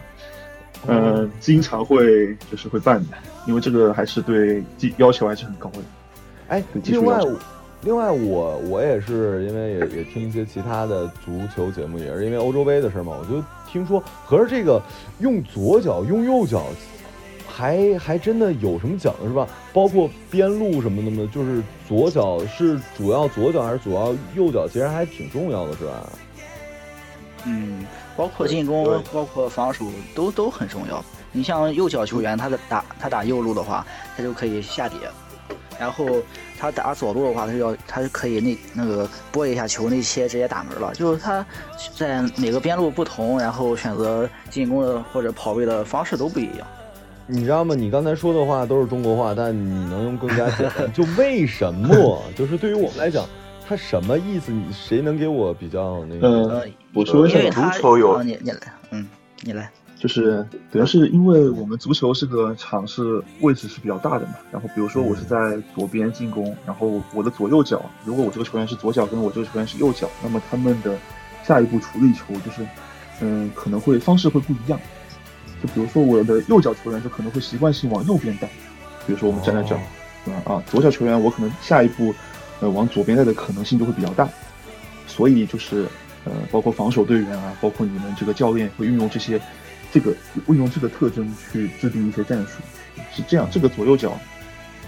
[0.88, 3.18] 呃，经常会就是会办的，
[3.48, 5.80] 因为这个还是对技要求还是很高的。
[6.48, 7.20] 哎，另外，
[7.82, 14.82] 另外我我也是因为也也听一些其他的足球节目，也是因为欧洲杯的事嘛，我就听说，合着这个
[15.20, 16.66] 用左脚用右脚，
[17.48, 19.48] 还还真的有什么讲究是吧？
[19.74, 21.30] 包括边路什么的嘛？
[21.34, 24.68] 就是左脚是主要左脚还是主要右脚？
[24.68, 26.10] 其实还挺重要的，是吧？
[27.48, 27.86] 嗯，
[28.16, 31.04] 包括进攻，包括防守，都都很重要。
[31.32, 34.96] 你像右脚球员，他的打他打右路的话，他就可以下底；
[35.78, 36.06] 然后
[36.58, 40.94] 他打左路的话，他就要他就可以那那个拨一下球内切，直接打门了。
[40.94, 41.46] 就是他
[41.98, 46.66] 在每个边路不同，然后选择进攻的或者跑位的方式都不一样。
[47.28, 47.76] 你知道吗？
[47.76, 50.90] 你刚才说的话都是中国话，但你能用更加简单？
[50.94, 52.22] 就为什么？
[52.36, 53.26] 就是对于我们来讲。
[53.68, 54.52] 他什么意思？
[54.52, 56.68] 你谁能给我比较那个？
[56.94, 58.60] 我说一下，足球有你你来，
[58.92, 59.08] 嗯，
[59.42, 64.36] 你来，就是主要是因为我们足球这个场是位置是比较大的嘛。
[64.52, 70.96] 然后比如说我是在左边进攻，然后我的左右脚，如果我这个球员是左脚，跟我这个球员是右脚，那么他们的
[71.44, 72.66] 下一步处理球就是，
[73.22, 74.80] 嗯，可能会方式会不一样。
[75.62, 78.48] 就比如说我的右脚球员就可能会习惯性往右边带，
[79.08, 79.82] 比如说我们站在这儿，
[80.32, 82.14] 啊啊，左脚球员我可能下一步。
[82.62, 84.28] 呃，往左边带的可能性就会比较大，
[85.08, 85.88] 所以就是，
[86.24, 89.40] 呃，包括防守队员啊，包括你们这个教练会运用这些，
[89.92, 90.16] 这个
[90.48, 92.62] 运用这个特征去制定一些战术，
[93.14, 93.48] 是这样。
[93.52, 94.18] 这个左右脚，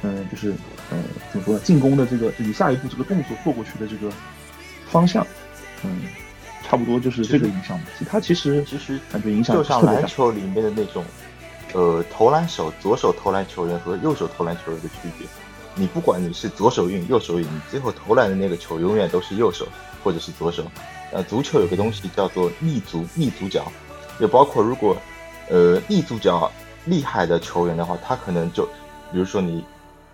[0.01, 0.53] 嗯，就是，
[0.89, 0.97] 呃，
[1.31, 1.59] 怎么说呢？
[1.63, 4.11] 进攻的这个你下一步这个动作做过去的这个
[4.89, 5.25] 方向，
[5.83, 6.01] 嗯，
[6.63, 7.79] 差不多就是这个影响。
[7.99, 11.03] 其他其实其实感觉影响就像篮球里面的那种，
[11.73, 15.27] 呃，投篮手左手投篮球员和右手投篮球员的区别。
[15.77, 19.67] 你不管你是左手运右手运，你最后投篮的那个球永远都是右手
[20.03, 20.63] 或者是左手。
[21.11, 23.71] 呃，足球有个东西叫做立足立足脚，
[24.19, 24.97] 也包括如果
[25.49, 26.51] 呃立足脚
[26.85, 28.65] 厉害的球员的话，他可能就
[29.11, 29.63] 比如说你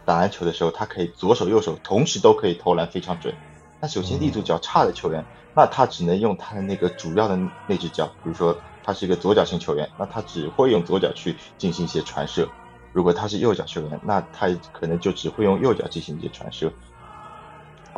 [0.06, 3.34] 打篮球的时候，他可以左手右手同时都可以投篮非常准。
[3.80, 12.48] 那首先立足脚差的球员，那他只能用他的那个主要的那只脚，比如说他是一个左脚型球员，那他只会用左脚去进行一些传射。
[12.94, 16.72] 如果他是右脚球员，那他可能就只会用右脚进行一些传射，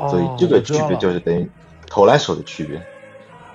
[0.09, 1.47] 所以这个区别就是等于
[1.85, 2.81] 投篮手的区别。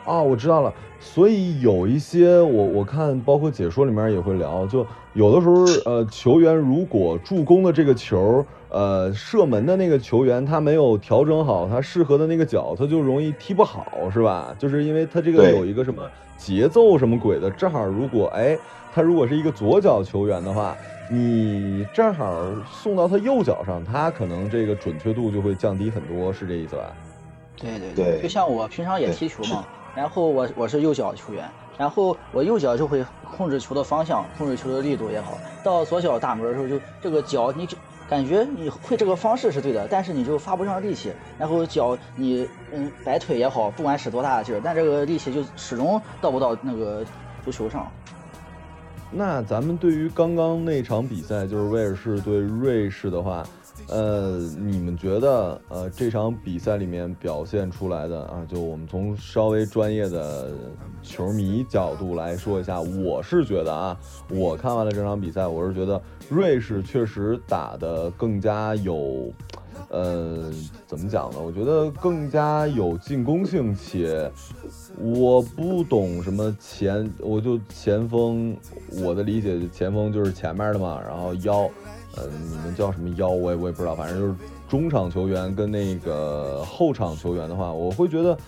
[0.04, 0.72] 哦，我知道了。
[1.02, 14.54] 所以有一些我我看包括解说里面也会聊，就有的时候呃球员如果助攻的这个球，呃射门的那个球员他没有调整好他适合的那个脚，他就容易踢不好，是吧？
[14.58, 16.02] 就是因为他这个有一个什么
[16.36, 18.58] 节奏什么鬼的，正好如果哎
[18.92, 20.76] 他如果是一个左脚球员的话。
[21.12, 26.92] 你正好送到他右脚上，他可能这个准确度就会降低很多，是这意思吧？
[27.56, 33.04] 对对对，就像我平常也踢球嘛，然后我我是右脚球员，然后我右脚就会
[33.36, 35.36] 控制球的方向，控制球的力度也好。
[35.64, 37.76] 到左脚打门的时候，就这个脚你就
[38.08, 47.04] 感觉你会这个方式是对的，但是你就发不上力气，然后脚你嗯摆腿也好，不管使多大的劲儿，但这个力气就始终到不到那个
[47.44, 47.90] 足球上。
[49.12, 53.44] 那咱们对于刚刚那场比赛，就是威尔士对瑞士的话，
[53.88, 60.52] 呃，你们觉得呃这场比赛里面表现出来的啊，就我们从稍微专业的
[61.02, 69.32] 球迷角度来说一下，我是觉得啊，我看完了这场比赛，我是觉得瑞士确实打得更加有。
[69.90, 70.50] 呃，
[70.86, 71.38] 怎么讲呢？
[71.40, 74.30] 我觉得更加有进攻性，且
[74.96, 78.56] 我不懂什么前，我就前锋，
[79.02, 81.68] 我的理解前锋就是前面的嘛，然后腰，
[82.16, 84.34] 呃，你们叫什么腰，我也我也不知道，反正就是
[84.68, 88.38] 中场球员跟那个后场球员的话，我会觉得，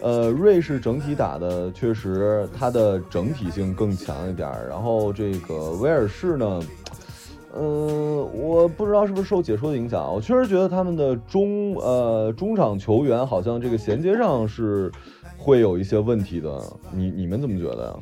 [0.00, 6.60] 呃，瑞士整体打的确实它的整体性更强一点，然后这个威尔士呢。
[7.56, 14.90] 嗯，我不知道是不是受解说的影响，我确实觉得他们的中呃中场球员好像这个衔接上是
[15.38, 16.60] 会有一些问题的。
[16.92, 17.94] 你你们怎么觉得呀？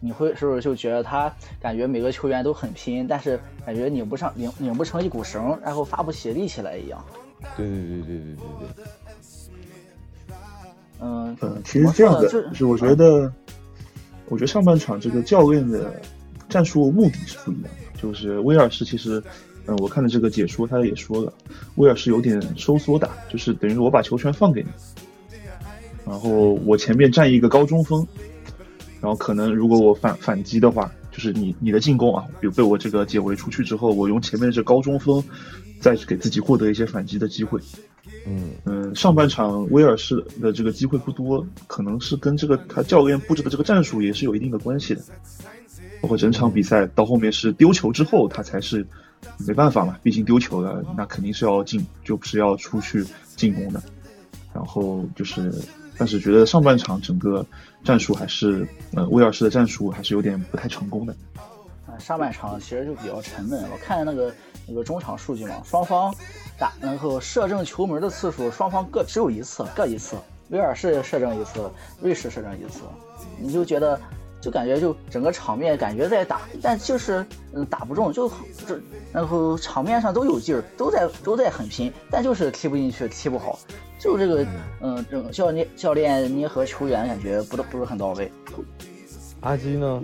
[0.00, 1.30] 你会是不是就觉得他
[1.60, 7.04] 感觉每个球员都很拼，但是感觉拧不上拧拧不成一股绳，然后发不起力气来一样？
[7.56, 8.36] 对对对对对对
[8.76, 8.84] 对。
[11.00, 13.32] 嗯嗯，其实这样的就是我觉得，
[14.28, 15.92] 我觉得上半场这个教练的
[16.48, 17.87] 战术目的是不一样的。
[18.00, 19.22] 就是威尔士，其实，
[19.66, 21.32] 嗯，我看的这个解说，他也说了，
[21.74, 24.68] 威尔士有点收缩打，就是等于说我把球权放给你，
[26.06, 28.06] 然后我前面站一个高中锋，
[29.00, 35.22] 然后可能如果我反反击的话，就是你你的进攻啊，比如被我这个解围出去之后，我用前面这高中锋
[35.80, 37.60] 再给自己获得一些反击的机会，
[38.26, 45.02] 嗯嗯，上半场威尔士的这个机会不多，可能是跟这个他教练布置的这个战术也是有一定的关系的。
[46.00, 48.86] 包括整场比赛到后面是丢球之后，他才是
[49.46, 53.04] 没办法嘛，毕竟丢球了，那肯定是要进，就不是要出去
[53.36, 53.82] 进攻的。
[54.54, 55.52] 然后就是，
[55.96, 57.44] 但是觉得上半场整个
[57.84, 61.14] 战术还是，呃，威尔士的战术还是有点不太成功的。
[61.86, 63.62] 啊，上半场其实就比较沉闷。
[63.72, 64.32] 我看那个
[64.66, 66.14] 那个中场数据嘛，双方
[66.58, 70.16] 打然后射正球门的次数，双方各只有一次，各一次。
[70.50, 71.70] 威尔士射正一次，
[72.00, 72.80] 瑞士射正一次，
[73.38, 74.00] 你就觉得
[74.40, 78.30] 就感觉就整个场面感觉在打，但就是嗯打不中，就
[78.66, 78.80] 这
[79.12, 83.58] 然后场面上都有劲儿，都在都在很拼，但就是踢不进去，踢不好。
[83.98, 84.46] 就这个
[84.80, 88.30] 嗯，整个教练教练捏合球员感觉不不是很到位。
[89.40, 90.02] 阿基呢？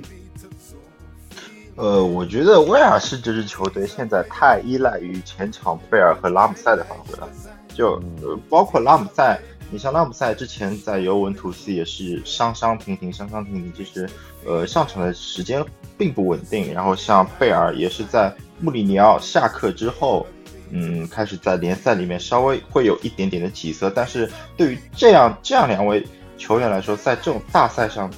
[1.76, 7.28] 呃，我觉得威尔士这支球队现在太依赖于前场贝尔和拉姆塞的发挥了，
[7.68, 9.36] 就呃包括拉姆塞，
[9.74, 14.08] 你像拉姆塞之前在尤文图斯也是伤伤停停，伤伤停停，其实
[14.46, 15.60] 呃上场的时间
[15.98, 16.72] 并不稳定。
[16.72, 20.24] 然后像贝尔也是在穆里尼奥下课之后，
[20.70, 26.06] 嗯，开始在联赛里面稍微会有一点点的起色，但是对于这样这样两位
[26.38, 28.08] 球员来说，在这种大赛上。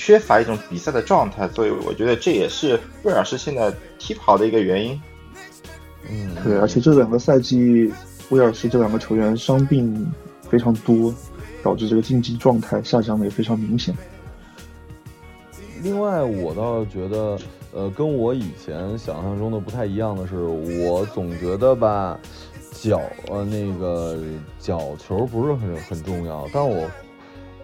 [0.00, 5.02] 缺乏一种比赛的状态，所以我觉得这也是威尔士现在踢不好的一个原因。
[6.08, 7.92] 嗯，对，而且这两个赛季
[8.28, 10.08] 威尔士这两个球员伤病
[10.48, 11.14] 非常多，
[11.62, 13.94] 导致这个竞技状态下降的也非常明显。
[15.82, 17.38] 另外，我倒觉得，
[17.72, 22.18] 呃，跟我以前想象中的不太一样的是，我总觉得吧，
[22.72, 24.18] 脚呃那个
[24.58, 26.88] 角球不是很很重要，但我。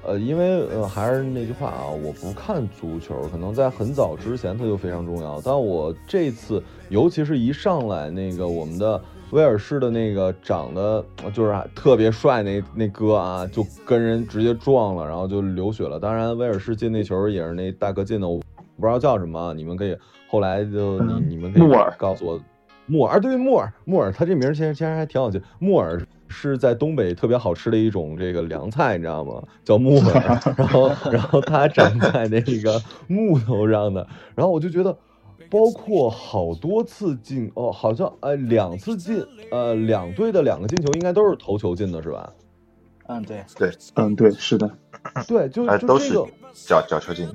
[0.06, 5.40] 呃，因为呃还是那句话啊，我不看足球，可能在很早之前它就非常重要。
[5.42, 9.02] 但我这次，尤其是一上来那个我们的
[9.34, 15.98] 威尔士的那个长得就是特别帅那那哥啊，就跟人直接撞了，然后就流血了。
[15.98, 18.38] 当然，威尔士进那球也是那大哥进的，我
[18.78, 19.96] 不知道叫什么，你们可以
[20.28, 21.68] 后来就你你们可以
[21.98, 22.40] 告诉我，
[22.86, 26.00] 木耳对木耳木耳，他这名其实其实还挺好记，木耳。
[26.26, 29.40] 是在东北特别好吃的一种这个凉菜，你知道吗？
[29.62, 34.04] 叫木耳， 然后然后它长在那个木头上的，
[34.34, 34.96] 然后我就觉得，
[35.54, 42.32] 包括好多次进哦，好像呃两次进，呃两队的两个进球应该都是头球进的是吧？
[43.06, 44.68] 嗯，对对，嗯对，是的，
[45.28, 47.28] 对，就就都是这个角角球进。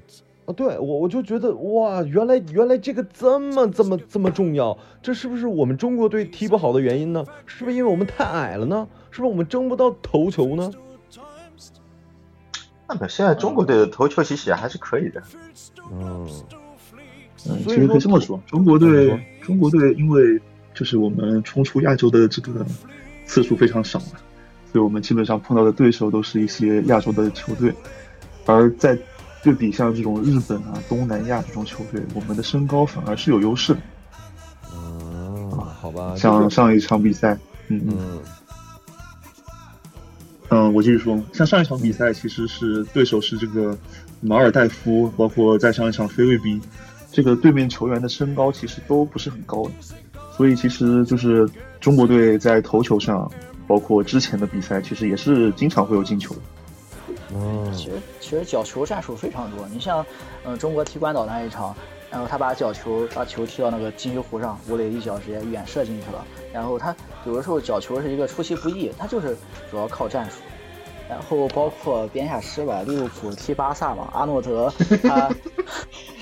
[0.46, 7.24] 啊，对我我就觉得哇，原来原来这个这么这么这么重要，这是不是我们中国队踢不好的原因呢？
[7.46, 8.86] 是不是因为我们太矮了呢？
[9.12, 10.70] 是不是我们争不到头球呢？
[12.86, 15.24] 那么现在中国队的头球其实也还是可以的。
[15.90, 16.28] 嗯，
[17.48, 20.40] 嗯，其实可以这么说，中国队中国队因为
[20.74, 22.66] 就是我们冲出亚洲的这个
[23.26, 24.18] 次数非常少嘛，
[24.72, 27.74] 所以我们基本上碰到的对手都是一些亚洲的球队，
[28.46, 28.98] 而在
[29.42, 33.80] 对比像这种日本啊、东南亚这种球队，我们的身高反而是有优势的。
[34.74, 37.38] 嗯，好吧，像上一场比赛，
[37.70, 38.22] 嗯嗯嗯
[40.50, 43.78] 嗯，我继续说，像上一场比赛其实是对手是这个
[44.20, 46.62] 马尔代夫，包括再上一场菲律宾，
[47.12, 49.72] 这个对面球员的身高其实都不是很高的，
[50.38, 51.50] 所以其实就是
[51.80, 53.30] 中国队在头球上，
[53.68, 56.42] 包括之前的比赛，其实也是经常会有进球的。
[57.34, 60.06] 嗯，其实其实角球战术非常多，你像，
[60.44, 61.76] 嗯、中国踢关岛那一场，
[62.10, 66.26] 然后他把角球把球踢到那个禁区弧上，吴磊一脚直接远射进去了。
[66.52, 66.96] 然后他
[67.26, 69.38] 有的时候角球是一个出其不意，他就是
[69.70, 70.38] 主要靠战术。
[71.08, 74.72] 然后包括边下师吧，利物浦踢巴萨嘛，阿诺德
[75.04, 75.30] 他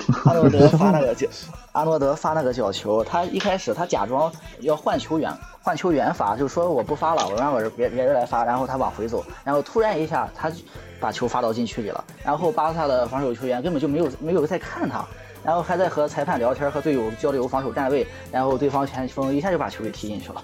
[0.26, 1.28] 阿诺德发那个角，
[1.74, 4.32] 阿诺德发那个角球，他一开始他假装
[4.62, 5.32] 要换球员，
[5.62, 10.52] 换球员发，就说我不发了，我让我别别人来发，然后他往回走，然后突然一下他
[11.00, 15.06] 把球发到禁区里了，然后巴萨的防守球员根本就没有没有在看他，
[15.44, 20.42] 然后还在和裁判聊天，和队友交流防守站位，然后对方前锋一下就把球给踢进去了。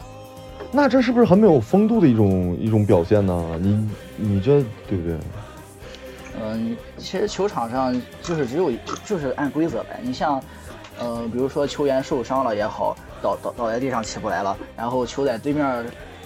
[0.71, 3.57] 那这是不是很没有风度的一种一种表现呢？
[3.61, 5.17] 你你这对不对？
[6.41, 8.71] 嗯，其实球场上就是只有
[9.05, 9.99] 就是按规则来。
[10.01, 10.41] 你像，
[11.01, 15.65] 嗯，比如说球员受伤了也好，倒倒倒在地上起不来了，然后球在对面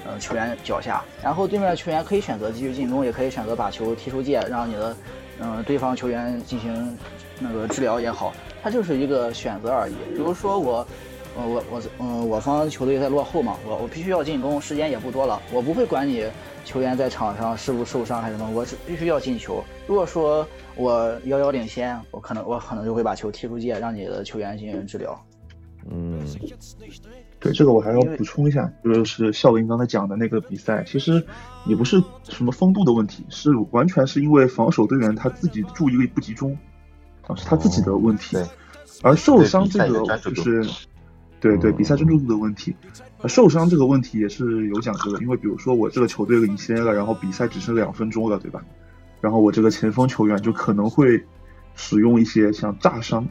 [0.05, 4.95] 呃球员脚下，然后对面球员可以选择继续进攻，也可以选择把球踢出界，让你的
[5.39, 6.97] 嗯对方球员进行
[7.39, 8.33] 那个治疗也好，
[8.63, 9.93] 它就是一个选择而已。
[10.13, 10.85] 比如说我。
[11.39, 16.25] 呃，我我嗯，我方球队在落后嘛，我我必须要进攻，时间也不多了，我不会管你
[16.67, 19.63] 球员在场上是不是受伤还是什么，我是必须要进球。
[19.87, 20.45] 如果说
[20.75, 25.17] 我遥遥领先，我可能我可能就会把球踢出界，让你的球员进行治疗。
[25.89, 26.19] 嗯，
[27.39, 31.25] 对这个我还要补充一下，就是笑林刚才讲的那个比赛，其实
[31.67, 36.51] 也不是什么风度的问题，是完全是因为防守队员他自己注意力不集中，
[37.27, 38.35] 啊，是他自己的问题。
[38.35, 38.45] 对，
[39.03, 40.69] 而受伤这个就是，
[41.39, 42.75] 对对，比赛专注度的问题。
[43.21, 48.61] 而受伤这个问题也是有讲究的，因为比如说我这个球队领先了，然后比赛只剩两分钟了，对吧？
[49.21, 51.23] 然后我这个前锋球员就可能会
[51.75, 53.27] 使用一些像炸伤。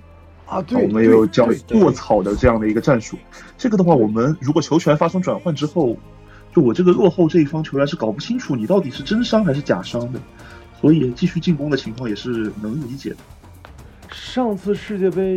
[0.46, 3.16] 啊，对，我们也有叫卧草的这样的一个战术。
[3.58, 5.96] 这个的话，我们如果球权发生转换之后，
[6.54, 10.20] 就我这个落后这一方球员是搞不清楚你到底是真伤还是假伤的，
[10.80, 13.16] 所以继续进攻的情况也是能理解的。
[14.12, 15.36] 上次世界杯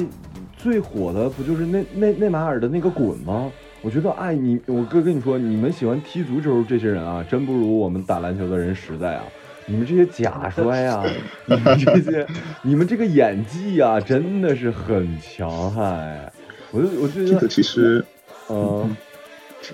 [0.60, 3.51] 最火的不就是内内内马尔的那个滚吗？
[3.82, 9.24] 我觉得，哎，你我哥跟你说，你们喜欢踢足球这些人啊，真不如我们打篮球的人实在啊。
[9.66, 11.05] 你们这些假摔啊，
[11.47, 12.28] 你们这些，
[12.62, 16.32] 你们这个演技啊，真的是很强悍。
[16.72, 18.03] 我就我就觉得，这个其实，
[18.47, 18.89] 呃，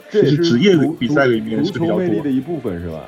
[0.09, 3.01] 这也是职业比赛里面足球魅力的一部分，是吧？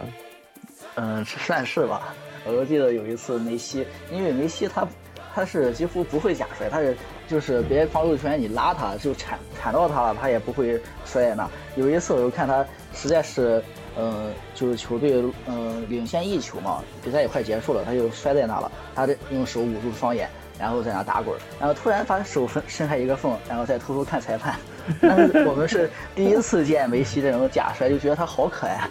[0.96, 2.16] 嗯，算是吧。
[2.46, 4.88] 我记得有一次梅西，因为梅西他
[5.36, 6.96] 他是几乎不会假摔，他是
[7.28, 11.50] 就是别防守球员你拉他就铲铲到他了，他也不会摔在那。
[11.76, 13.64] 有一次我就看他实在是。
[14.00, 15.12] 呃，就是球队
[15.48, 24.56] 呃领先一球嘛，比赛也快结束了，他就摔在那了，他用手捂住双眼，然后在那打滚，然后突然把手伸伸开一个缝，然后再偷偷看裁判。
[25.02, 28.88] 但是我们是第一次见梅西这种假摔，就觉得他好可爱。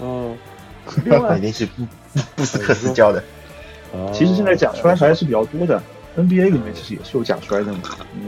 [0.00, 0.34] 嗯，
[1.04, 1.86] 那肯定是布
[2.34, 3.22] 布斯克斯教的。
[4.14, 5.78] 其实现在假摔还是比较多的
[6.16, 7.80] ，NBA 里面其实也是有假摔的嘛，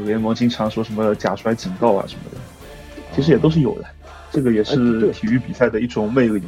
[0.05, 2.37] 联盟经常说什么假摔警告啊什么的，
[3.15, 3.85] 其实也都是有的。
[4.31, 6.43] 这个也是体育比赛的一种魅力。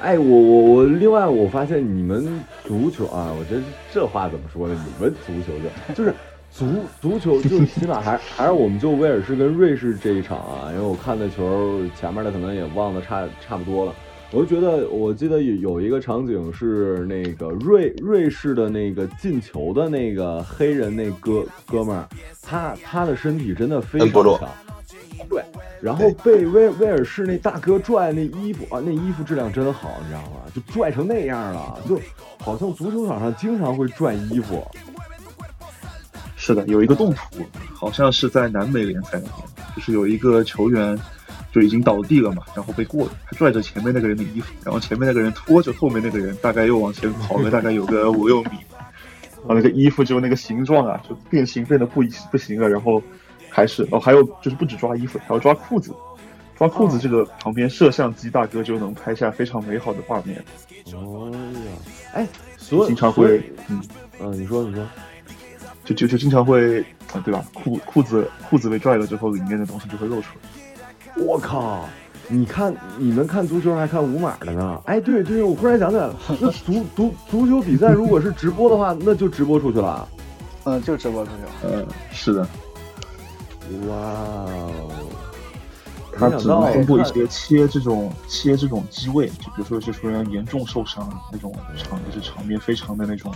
[0.00, 3.62] 哎，我我我，另外我发现你们足球啊，我觉得
[3.92, 4.86] 这话怎么说呢？
[4.98, 6.14] 你们足球就就是
[6.50, 6.66] 足
[7.02, 13.94] 足球，就 起码还还是我们就威尔士跟瑞士这一场啊，因为我看的球前面的可能也忘得差差不多了。
[14.32, 22.08] 我就觉得，我记得有有一个场景是那个瑞瑞士的那个进球的那个黑人那哥哥们儿，
[22.40, 24.48] 他他的身体真的非常强。
[25.28, 25.42] 对，
[25.82, 30.40] 然后被威威尔士那大哥拽那衣服啊，那衣服质量真好，你知道吗？
[30.54, 32.00] 就拽成那样了，就
[32.38, 34.66] 好像足球场上经常会拽衣服。
[36.36, 39.34] 是的，有一个动图，好像是在南美联赛那边，
[39.76, 40.98] 就是有一个球员
[41.52, 48.50] 就已经倒地了嘛，然后被过了，他拽着前面那个人的衣服，然后前面那个人拖着后面那个人，大概又往前跑了大概有个五六米，
[49.38, 53.02] 然后那个衣服就那个形状啊，就变形变得不不行了，然后。
[53.52, 55.92] 还是哦，还有就是不止抓衣服，还要抓裤子。
[56.56, 60.40] 抓裤子，这个旁边摄像机大哥就能拍下非常美好的画面。
[60.94, 61.70] 哦呀，
[62.14, 63.82] 哎，所以经常会，嗯
[64.20, 64.86] 嗯，你说你说，
[65.84, 66.80] 就就就经常会
[67.12, 67.44] 啊，对吧？
[67.52, 70.59] 裤裤子裤子被拽了之后，里面的东西就会露出来。
[71.16, 71.88] 我靠！
[72.28, 74.80] 你看你们看足球还看五码的呢？
[74.86, 80.08] 哎，对对，我忽然想起来了，那足足足球比赛如果是直播的话，那就直播出去了。
[80.64, 81.50] 嗯，就直播出去了。
[81.74, 82.42] 嗯，是的。
[83.88, 84.90] 哇哦！
[86.12, 93.32] 他只能通过一些切这种切这种机位，就比如说有些球员严重受伤那种场，就是场面非常的那种，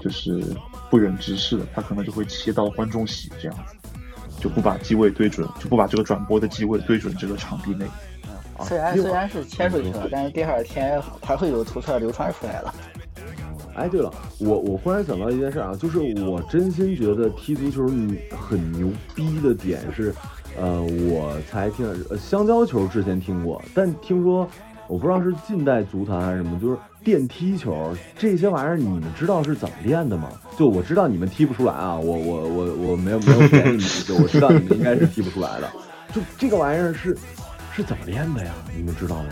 [0.00, 0.42] 就是
[0.90, 3.74] 不忍直视的，他可能就会切到观众席这样子，
[4.40, 7.86] 就不把机位对准，就不把这个转播的机位对准这个场地内。
[8.64, 12.74] 虽然虽然是切出去了，但是第二天还会有图片流传出来了。
[13.74, 17.86] 哎，对了，我我忽然想到一件事啊，就是我真心觉得踢足球
[18.36, 20.12] 很牛逼的点是，
[20.58, 24.48] 呃，我才听呃香蕉球之前听过，但听说
[24.88, 30.30] 我不知道是近代足坛还是什么，就是电梯球这些玩意儿，你们知道是怎么练的吗？
[30.58, 35.70] 就我知道你们踢不出来啊，我我我我没有没有骗你们，就我知道你们应该是踢不出来的，
[36.12, 37.16] 就这个玩意儿是
[37.74, 38.52] 是怎么练的呀？
[38.76, 39.30] 你们知道吗？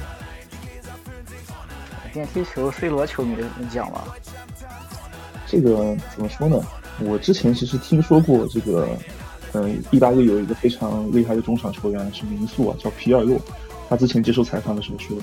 [2.12, 3.37] 电梯球，C 罗球迷
[3.71, 4.05] 讲吧。
[5.47, 6.61] 这个怎么说呢？
[7.01, 8.89] 我之前其实听说过这个，
[9.53, 13.39] 嗯，意大利有一个非常厉害的中场球员是名宿啊，叫皮尔洛。
[13.89, 15.17] 他之前接受采访的时候说，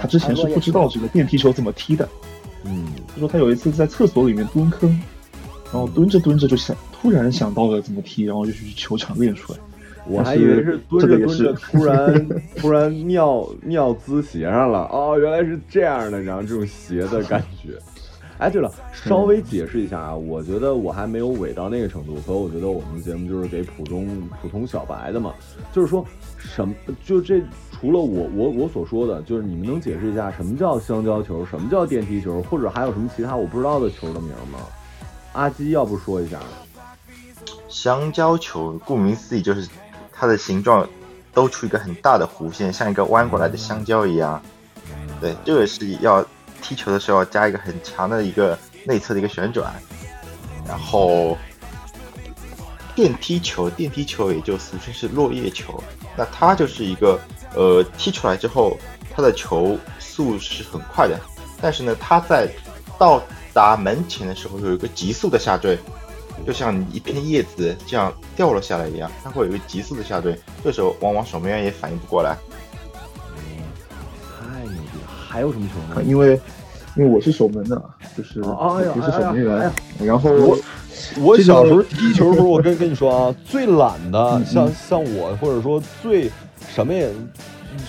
[0.00, 2.08] 他之前是不知道这个电梯球怎么踢的。
[2.64, 4.90] 嗯，他说他有一次在厕所里面蹲坑，
[5.66, 9.58] 然后蹲着蹲着就想，突然想到了怎么踢，然后就去球场练出来。
[10.06, 14.88] 我还以为是蹲着蹲着，突然 突然尿尿滋鞋上了。
[14.90, 17.78] 哦，原来是这样的，然后这种鞋的感觉。
[18.38, 24.08] 哎，对了，稍微解释一下啊，我觉得我还没有伪到那个程度，所以我觉得我们节目就是给普通
[24.40, 25.34] 普通小白的嘛。
[25.74, 26.02] 就是说
[26.38, 26.74] 什么，
[27.04, 27.42] 就这
[27.80, 34.60] 除了我我我所说的，就是你们能解释一下什么叫香蕉球，什么叫电梯球，或者还有什么其他我不知道的球的名吗？
[35.32, 36.38] 阿基，要不说一下？
[37.68, 39.68] 香蕉球，顾名思义就是。
[40.22, 40.86] 它的形状
[41.32, 44.38] 兜出一个很大的弧线，像一个弯过来的香蕉一样。
[45.18, 46.22] 对，这个是要
[46.60, 49.72] 踢球的时候加一个很强的一个内侧的一个旋转，
[50.68, 51.38] 然后
[52.94, 55.82] 电梯球，电梯球也就俗称是落叶球，
[56.14, 57.18] 那它就是一个
[57.54, 58.76] 呃踢出来之后，
[59.14, 61.18] 他的球速是很快的，
[61.60, 62.48] 但是呢，他在
[62.98, 63.22] 到
[63.52, 65.78] 达门前的时候有一个急速的下坠，
[66.46, 72.36] 就像一片叶子这样掉了下来一样，它会有一个急速的下坠，这时候往往守门员也反应不过来。
[74.38, 75.08] 太牛逼了！
[75.28, 76.02] 还有什么球呢？
[76.06, 76.40] 因为
[76.96, 77.82] 因为我是守门的，
[78.16, 79.72] 就是哎呀不是守门哎员呀，
[80.04, 80.58] 然后我
[81.20, 86.30] 我小时候踢球的时候，我跟跟你说啊，最懒的，像像我，或者说最
[86.74, 87.10] 什么也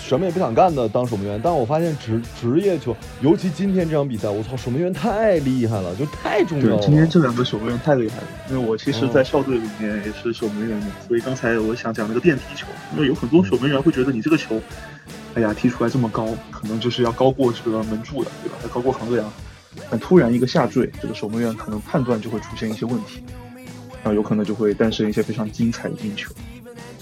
[0.00, 1.40] 什么也不想干的当守门员。
[1.42, 6.82] 但我发现职职业球，尤其今天这场比赛，我操，守门员太厉害了，就太重要了。
[6.82, 14.60] 今天这两个守门员太厉害了，因为我其实，在校队里面也是守门员的，所以刚才我想讲那个电梯球，因为有很多守门员会觉得你这个球，
[15.34, 18.56] 哎呀，踢出来这么高，可能就是要高过这个门柱的，对吧？
[18.62, 19.32] 要高过横梁，
[19.90, 23.22] 但突然一个下坠，这个守门员可能判断就会出现一些问题，
[24.02, 26.32] 然后有可能就会诞生一些非常精彩的进球。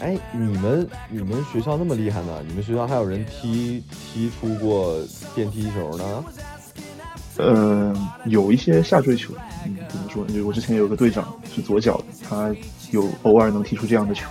[0.01, 2.43] 哎，你们你们学校那么厉害呢？
[2.47, 4.99] 你们学校还有人踢踢出过
[5.35, 6.25] 电梯球呢？
[7.39, 7.97] 嗯，
[8.27, 9.33] 有一些下坠球，
[9.67, 10.27] 嗯，怎么说？
[10.27, 12.55] 就我之前有个队长是左脚的，他
[12.91, 14.27] 有偶尔能踢出这样的球。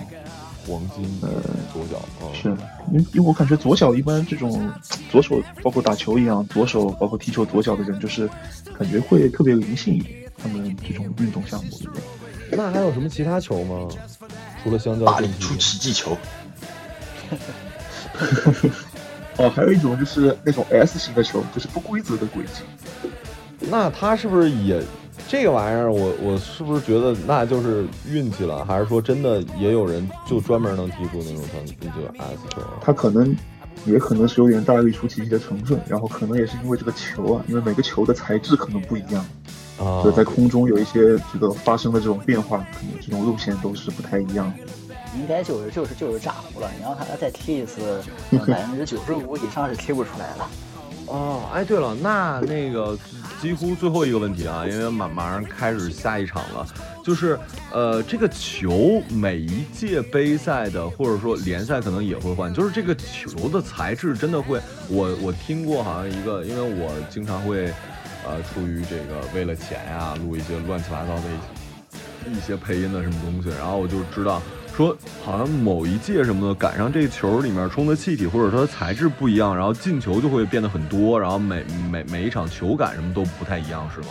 [0.67, 1.29] 黄金呃
[1.73, 2.49] 左脚，嗯是，
[2.91, 4.71] 因为因为我感觉左脚一般这种
[5.09, 8.29] 左手，包括打球一样，左手包括踢球左脚的人，就是
[8.77, 10.31] 感觉会特别灵性一点。
[10.37, 12.01] 他们这种运动项目里面，
[12.51, 13.87] 那还有什么其他球吗？
[14.63, 16.17] 除了香蕉大力出奇迹球，
[19.37, 22.63] 哦，还有一种就是那种 S 型的球，就是不规则的轨迹。
[23.69, 24.81] 那他是不是也
[25.27, 25.91] 这个玩意儿？
[25.91, 28.65] 我我是不是觉得那就是运气了？
[28.65, 32.79] 还是说真的也有人就专门能踢出那种成这个 S 球啊？
[32.81, 33.35] 它可能
[33.85, 39.23] 也可能是有点大力出奇迹的成分，然后可能也是因为这个球啊，因为每个球的材质可能不一样，
[39.79, 44.65] 啊所以在空中有一些这个发生的这种变化，可能这种路线都是不太一样的。
[45.15, 46.69] 应该就是就是就是炸糊了。
[46.77, 50.45] 你让他再踢一次，呃百分之九十五以上是踢不出来的。
[51.07, 52.95] 哦，哎，对了，那那个
[53.41, 56.63] 几乎最后一个问题啊，因为马马上开始下一场了，
[57.03, 57.39] 就是
[57.71, 67.73] 呃，这个球每一届杯赛的或者说联赛可能也会换，就是这个球的材质真的会，我我听过好像一个，因为我经常会
[68.25, 74.41] 呃出于这个为了钱呀、录一些乱七八糟的一些一些配音的什么东西，然后我就知道
[74.75, 84.07] 说，好像某一届什么的赶上这球里面充的气体或者说它材质不一样，然后进球就会变得很多，然后每每每一场球感什么都不太一样，是吗？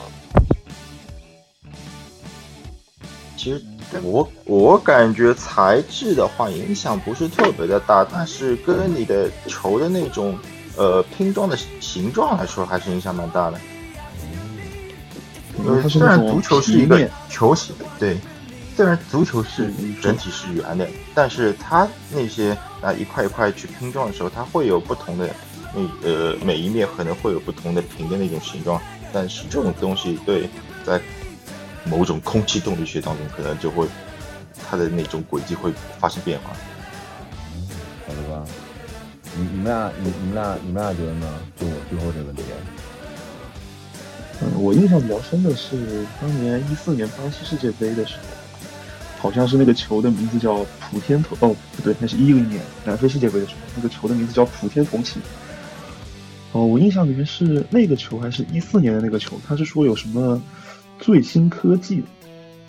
[3.37, 3.63] 其实
[4.03, 10.37] 我我感觉材质的话影响不是特别的大，但是跟你的球的那种
[10.77, 13.59] 呃拼装的形状来说，还是影响蛮大的。
[15.65, 18.17] 因为虽然足球是一个，球形，对，
[18.77, 25.29] 虽然足球是嗯整体是圆的，但是它那些啊一块一块去拼装的时候，它会有不同的
[25.75, 28.81] 那呃每一面可能会有不同的平的那种形状，
[29.13, 30.49] 但是这种东西对
[30.85, 31.01] 在
[31.85, 33.87] 某种空气动力学当中，可能就会
[34.69, 36.51] 它的那种轨迹会发生变化。
[38.07, 38.45] 好的吧，
[39.37, 41.41] 你你们俩你你们俩你们俩觉得呢？
[41.57, 42.43] 就我最后这个问题，
[44.41, 48.23] 嗯，我印象比较深的是当年一四年巴西世界杯的时候，
[49.19, 55.21] 好像是那个球的名字叫普天同哦不对，那是一零年南非世界杯的时候，那个球的名字叫普天同庆。
[56.53, 60.41] 哦，我印象里面是那个球还是一四年的那个球，他是说有什么
[60.99, 62.03] 最新科技，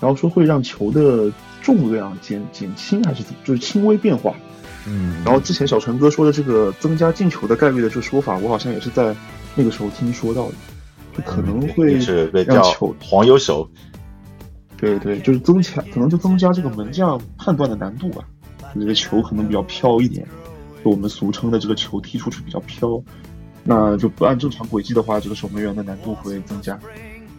[0.02, 4.36] 然后说会让球的重量减减轻还是怎么，就是轻微变化。
[4.88, 9.16] 嗯，然后之前小陈哥说的这个增加进球的概率的这个说法，我好像也是在
[9.56, 10.69] 那个时候听说到的，就
[11.22, 13.68] 可能会是被叫让球，黄油手，
[14.78, 18.24] 对对，就是增强，可能就增加这个门将判断的难度吧。
[18.74, 20.28] 就这个球可能比较飘一点，
[20.84, 23.02] 就我们俗称的这个球踢出去比较飘，
[23.64, 26.74] 那就不按正常轨迹的话，这个守门员的难度会增加。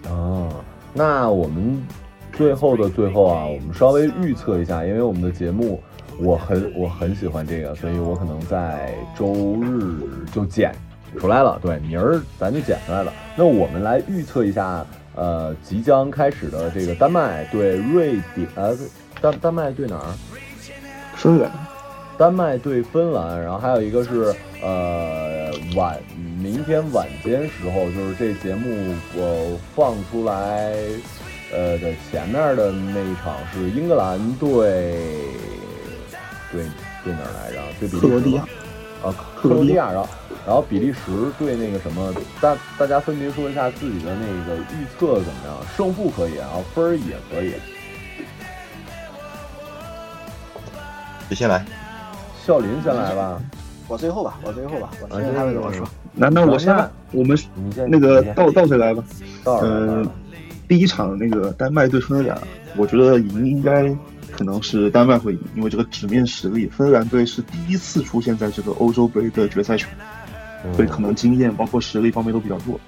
[0.09, 0.49] 啊，
[0.93, 1.81] 那我们
[2.33, 5.81] 最后的最后啊，我们稍微预测一下，因为我们的节目
[6.19, 9.97] 我很我很喜欢这个，所以我可能在周日
[10.33, 10.75] 就剪
[11.19, 13.13] 出来了，对，名儿咱就捡出来了。
[13.37, 14.85] 那我们来预测一下，
[15.15, 18.77] 呃，即将开始的这个丹麦对瑞典，呃，
[19.21, 20.15] 丹丹麦对哪儿？
[21.17, 21.51] 芬兰，
[22.17, 25.99] 丹麦对芬兰，然后还有一个是呃晚
[26.41, 30.73] 明天晚间时候，就是这节目我放出来
[31.53, 34.97] 呃的前面的那一场是英格兰对
[36.51, 36.63] 对
[37.05, 37.59] 对哪儿来着？
[37.79, 38.45] 对比利时克罗地亚。
[39.03, 40.09] 啊，克罗地亚，然后
[40.47, 40.99] 然后比利时
[41.39, 45.57] 对那个什么，大大家分别说一下自己的那个预测怎么样？
[45.77, 47.55] 胜负可以，然后分儿也可以。
[51.29, 51.65] 谁先来？
[52.45, 53.41] 笑林先来吧。
[53.87, 55.89] 我最后吧，我最后吧，我听听他们怎么说。
[56.13, 56.75] 那那我先，
[57.13, 57.39] 我们
[57.89, 59.03] 那个倒倒着来吧。
[59.63, 60.09] 嗯，
[60.69, 62.41] 第一场那个丹麦对芬兰，
[62.77, 63.95] 我觉得赢应该。
[64.41, 69.87] 可能是丹麦会赢，因为这个纸面实力，芬兰队是第一次出现在这个欧洲杯的决赛圈，
[70.75, 72.81] 所以可能经验包括实力方面都比较弱。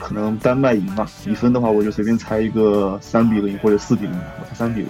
[0.00, 4.88] 可能丹麦赢吧，比分的话我就随便猜一个三比零或者四比零，我猜三比零。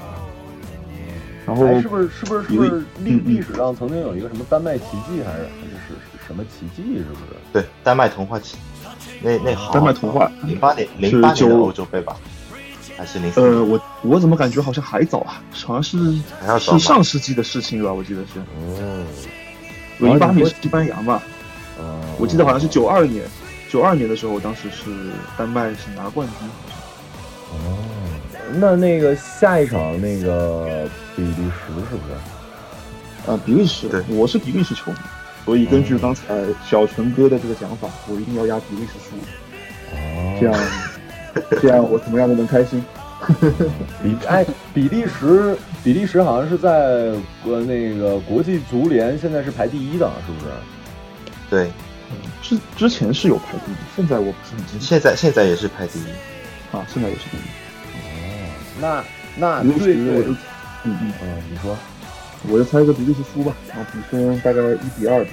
[1.47, 6.97] 然后是不是是不是是不是历历史上曾经有一个什么丹麦奇迹，还是还是是什么奇迹？
[6.97, 7.37] 是不是？
[7.53, 8.57] 对，丹麦童话奇，
[9.21, 12.17] 那那好，丹麦童话，零八年零八年的欧洲杯吧。
[12.97, 15.43] 还是零呃，我我怎么感觉好像还早啊？
[15.65, 16.15] 好像是
[16.61, 17.93] 是上世纪的事情吧？
[17.93, 18.39] 我记得是。
[18.39, 19.05] 哦。
[19.99, 21.23] 零八年是西班牙嘛？
[21.79, 22.01] 哦。
[22.19, 23.25] 我记得好像是九二年，
[23.71, 24.91] 九二年的时候，当时是
[25.37, 26.49] 丹麦是拿冠军。
[27.51, 27.79] 哦。
[28.55, 30.87] 那那个下一场那个
[31.17, 33.31] 比利时是不是？
[33.31, 33.89] 啊，比利时。
[33.89, 34.99] 对，我是比利时球迷，
[35.45, 36.23] 所以根据刚才
[36.69, 39.17] 小陈哥的这个讲法，我一定要压比利时输。
[39.97, 40.39] 哦。
[40.39, 40.55] 这样。
[41.63, 42.85] 这样我怎么样都能开心。
[44.03, 47.15] 比哎，比利时，比利时好像是在
[47.45, 50.53] 呃那个国际足联现在是排第一的，是不是？
[51.49, 51.71] 对，
[52.43, 54.85] 之之前是有排第一，现在我不是很清楚。
[54.85, 56.07] 现在现在也是排第一
[56.73, 57.41] 啊，现在也是第一。
[57.95, 59.05] 哦，那
[59.37, 60.37] 那对对，嗯
[60.85, 61.77] 嗯嗯，你说，
[62.49, 65.25] 我就猜一个比利时输吧，然后比分大概一比二。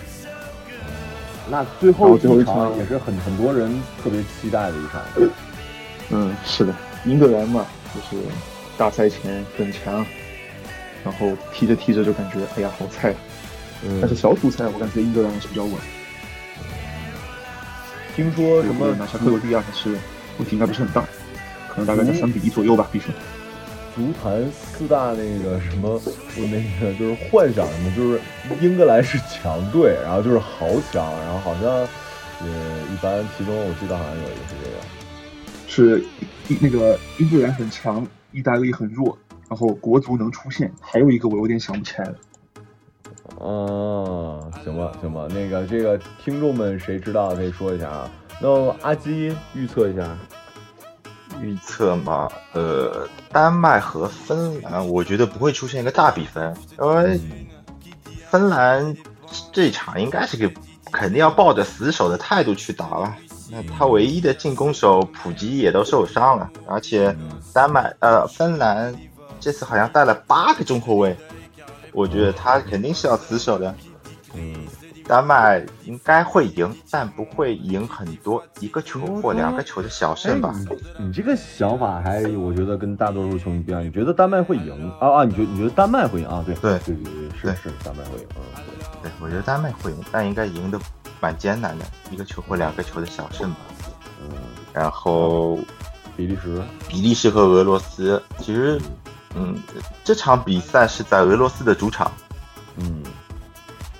[1.49, 5.01] 那最后一场也是很很多人特别期待的一场。
[6.11, 6.73] 嗯，是的，
[7.05, 8.23] 英格兰嘛，就是
[8.77, 10.05] 大赛前很强，
[11.03, 13.13] 然后踢着踢着就感觉哎呀好菜，
[13.83, 15.73] 嗯，但是小组赛我感觉英格兰还是比较稳。
[18.15, 19.91] 听说什么拿下克罗地亚还是
[20.37, 21.01] 问题应该不是很大，
[21.69, 23.13] 可能大概在三比一左右吧比分。
[23.95, 28.19] 足坛四大那个什么，我那个就是幻想什么，就是
[28.61, 31.79] 英格兰是强队，然后就是豪强，然后好像
[32.41, 32.49] 也
[32.93, 34.77] 一般，其中我记得好像有一个是这个。
[35.69, 36.03] 是，
[36.59, 39.15] 那个英格兰很强，意大利很弱，
[39.47, 42.15] 然后国足能出现，还有一个我有点想不起来了。
[43.37, 48.11] 哦，行吧，行吧，那个这个听众们谁知道可以说一下啊？
[48.41, 48.49] 那
[48.81, 50.17] 阿基预测一下，
[51.39, 57.19] 预测嘛，呃，丹麦和芬兰，我觉得不会出现一个大比分，因为
[58.27, 58.97] 芬兰
[59.51, 60.51] 这场应该是给
[60.91, 63.15] 肯定要抱着死守的态度去打了。
[63.51, 67.15] 那他唯一的进攻手普吉也都受伤了，而且
[67.53, 68.95] 丹麦呃芬兰
[69.39, 71.17] 这次好像带了八个中后卫，
[71.91, 73.73] 我觉得他肯定是要死守的。
[74.35, 74.55] 嗯，
[75.07, 80.53] 丹麦应该会赢，但不会赢很多，一个球或两个球的小胜吧。
[80.99, 85.23] 你这个想法还我觉得跟大多数球迷不一样，你觉得丹麦会赢啊啊？
[85.23, 86.43] 你觉你觉得丹麦会赢啊？
[86.45, 87.03] 对对对对
[87.41, 88.27] 对，是是丹麦会赢。
[88.35, 88.63] 嗯，
[89.01, 90.79] 对，我觉得丹麦会赢，但应该赢的。
[91.19, 93.57] 蛮艰难的，一个球或两个球的小胜吧。
[94.21, 94.37] 嗯，
[94.73, 95.57] 然后
[96.15, 98.79] 比利时，比利时和俄罗斯，其实，
[99.35, 99.61] 嗯，
[100.03, 102.11] 这场比赛是在俄罗斯的主场。
[102.77, 103.03] 嗯，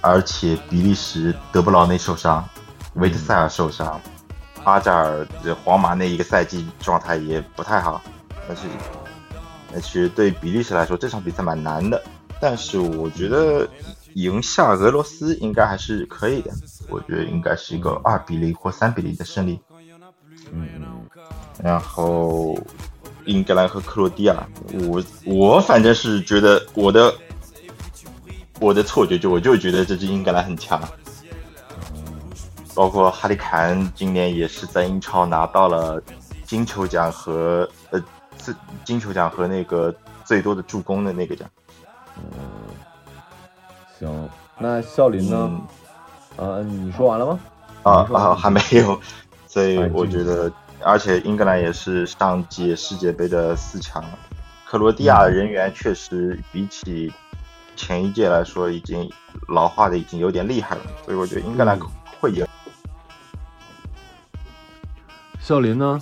[0.01, 2.47] 而且比利时德布劳内受伤，
[2.95, 3.99] 维特塞尔受伤，
[4.63, 8.01] 阿扎尔这皇马那一个赛季状态也不太好。
[8.47, 8.63] 但是，
[9.81, 12.01] 其实对比利时来说，这场比赛蛮难的。
[12.41, 13.67] 但是我觉得
[14.13, 16.51] 赢下俄罗斯应该还是可以的。
[16.89, 19.59] 我觉得应该是一个二比零或三比零的胜利。
[20.51, 20.67] 嗯，
[21.61, 22.57] 然后
[23.25, 24.47] 英格兰和克罗地亚，
[24.87, 27.13] 我我反正是觉得我的
[28.59, 30.81] 我的错觉就我就觉得这支英格兰很强。
[32.75, 36.01] 包括哈利凯恩今年也是在英超拿到了
[36.45, 38.01] 金球奖和呃
[38.85, 39.93] 金球奖和那个
[40.23, 41.49] 最多的助攻的那个奖。
[42.15, 42.21] 嗯，
[43.99, 45.61] 行，那笑林呢？
[46.37, 47.39] 呃，你说完了吗？
[47.83, 48.97] 啊啊，还没有，
[49.45, 50.49] 所以我觉得，
[50.81, 54.01] 而且英格兰也是上届世界杯的四强，
[54.65, 57.11] 克罗地亚人员确实比起
[57.75, 59.09] 前一届来说，已经
[59.49, 61.77] 老化的已经有点厉害了，所以我觉得英格兰
[62.21, 62.47] 会赢。
[65.41, 65.99] 笑林呢？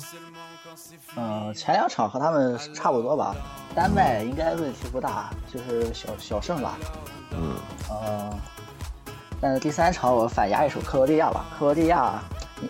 [1.16, 3.36] 嗯，前两场和他们差不多吧，
[3.74, 6.78] 丹麦应该问题不大，就是小小胜吧。
[7.32, 7.56] 嗯。
[7.90, 8.40] 呃。
[9.40, 12.20] 但是第三场我反压一手克罗地亚吧，克罗地亚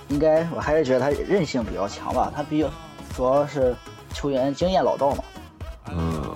[0.10, 2.70] 应该我还是觉得他韧性比较强吧，他比较
[3.16, 3.74] 主要是
[4.14, 5.24] 球员经验老道嘛。
[5.90, 6.36] 嗯，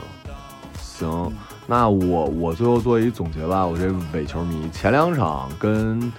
[0.79, 1.29] 行，
[1.67, 6.09] 那我我最后做一总结吧，我这伪球迷前两场跟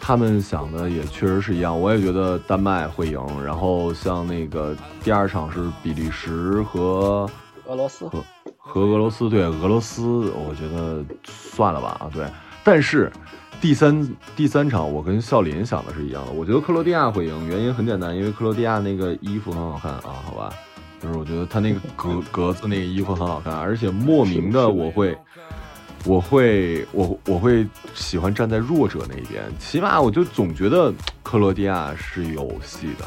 [0.00, 3.20] 他们想的也确实是一样，我也觉得丹麦会赢。
[3.44, 4.72] 然后像那个
[5.02, 7.28] 第二场是比利时和
[7.66, 8.22] 俄罗斯和
[8.68, 12.26] 和俄罗斯，对俄罗斯，我觉得算了吧啊，对。
[12.62, 13.10] 但是
[13.60, 14.06] 第三
[14.36, 20.52] 第三场我跟笑林想的是一样的，我觉得克罗地亚会赢，原因很简单，因为克罗地亚那个衣服很好看啊，好吧。
[21.00, 25.16] 就是我觉得他那个格 格子那个衣服很好看，而且莫名的我会，
[26.04, 30.92] 我会我我会喜欢站在弱者那一边，起码我就总觉得
[31.22, 33.04] 克罗地亚是有戏的。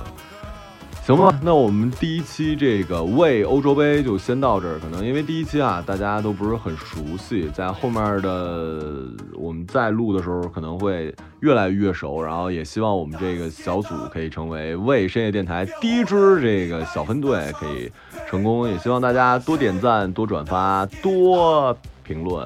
[1.15, 4.79] 行吧，那我们第一期这个为欧洲杯就先到这儿。
[4.79, 12.21] 可能因为第一期啊，大家都不是很熟悉，在后面的我们再录的时候，可能会越来越熟。
[12.21, 17.91] 然后也希望我们这个小组可以成为为深夜电台第一支这个小分队，可以
[18.29, 18.67] 成功。
[18.67, 22.45] 也希望大家多点赞、多转发、多评论。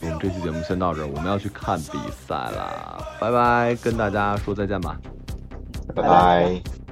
[0.00, 5.00] 我们这期节目先到这儿，我们要去看比赛了，拜拜，跟大家说再见吧，
[5.94, 6.83] 拜拜。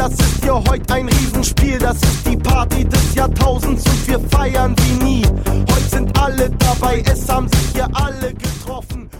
[0.00, 1.78] Das ist ja heute ein Riesenspiel.
[1.78, 5.26] Das ist die Party des Jahrtausends und wir feiern wie nie.
[5.26, 9.10] Heute sind alle dabei, es haben sich hier alle getroffen.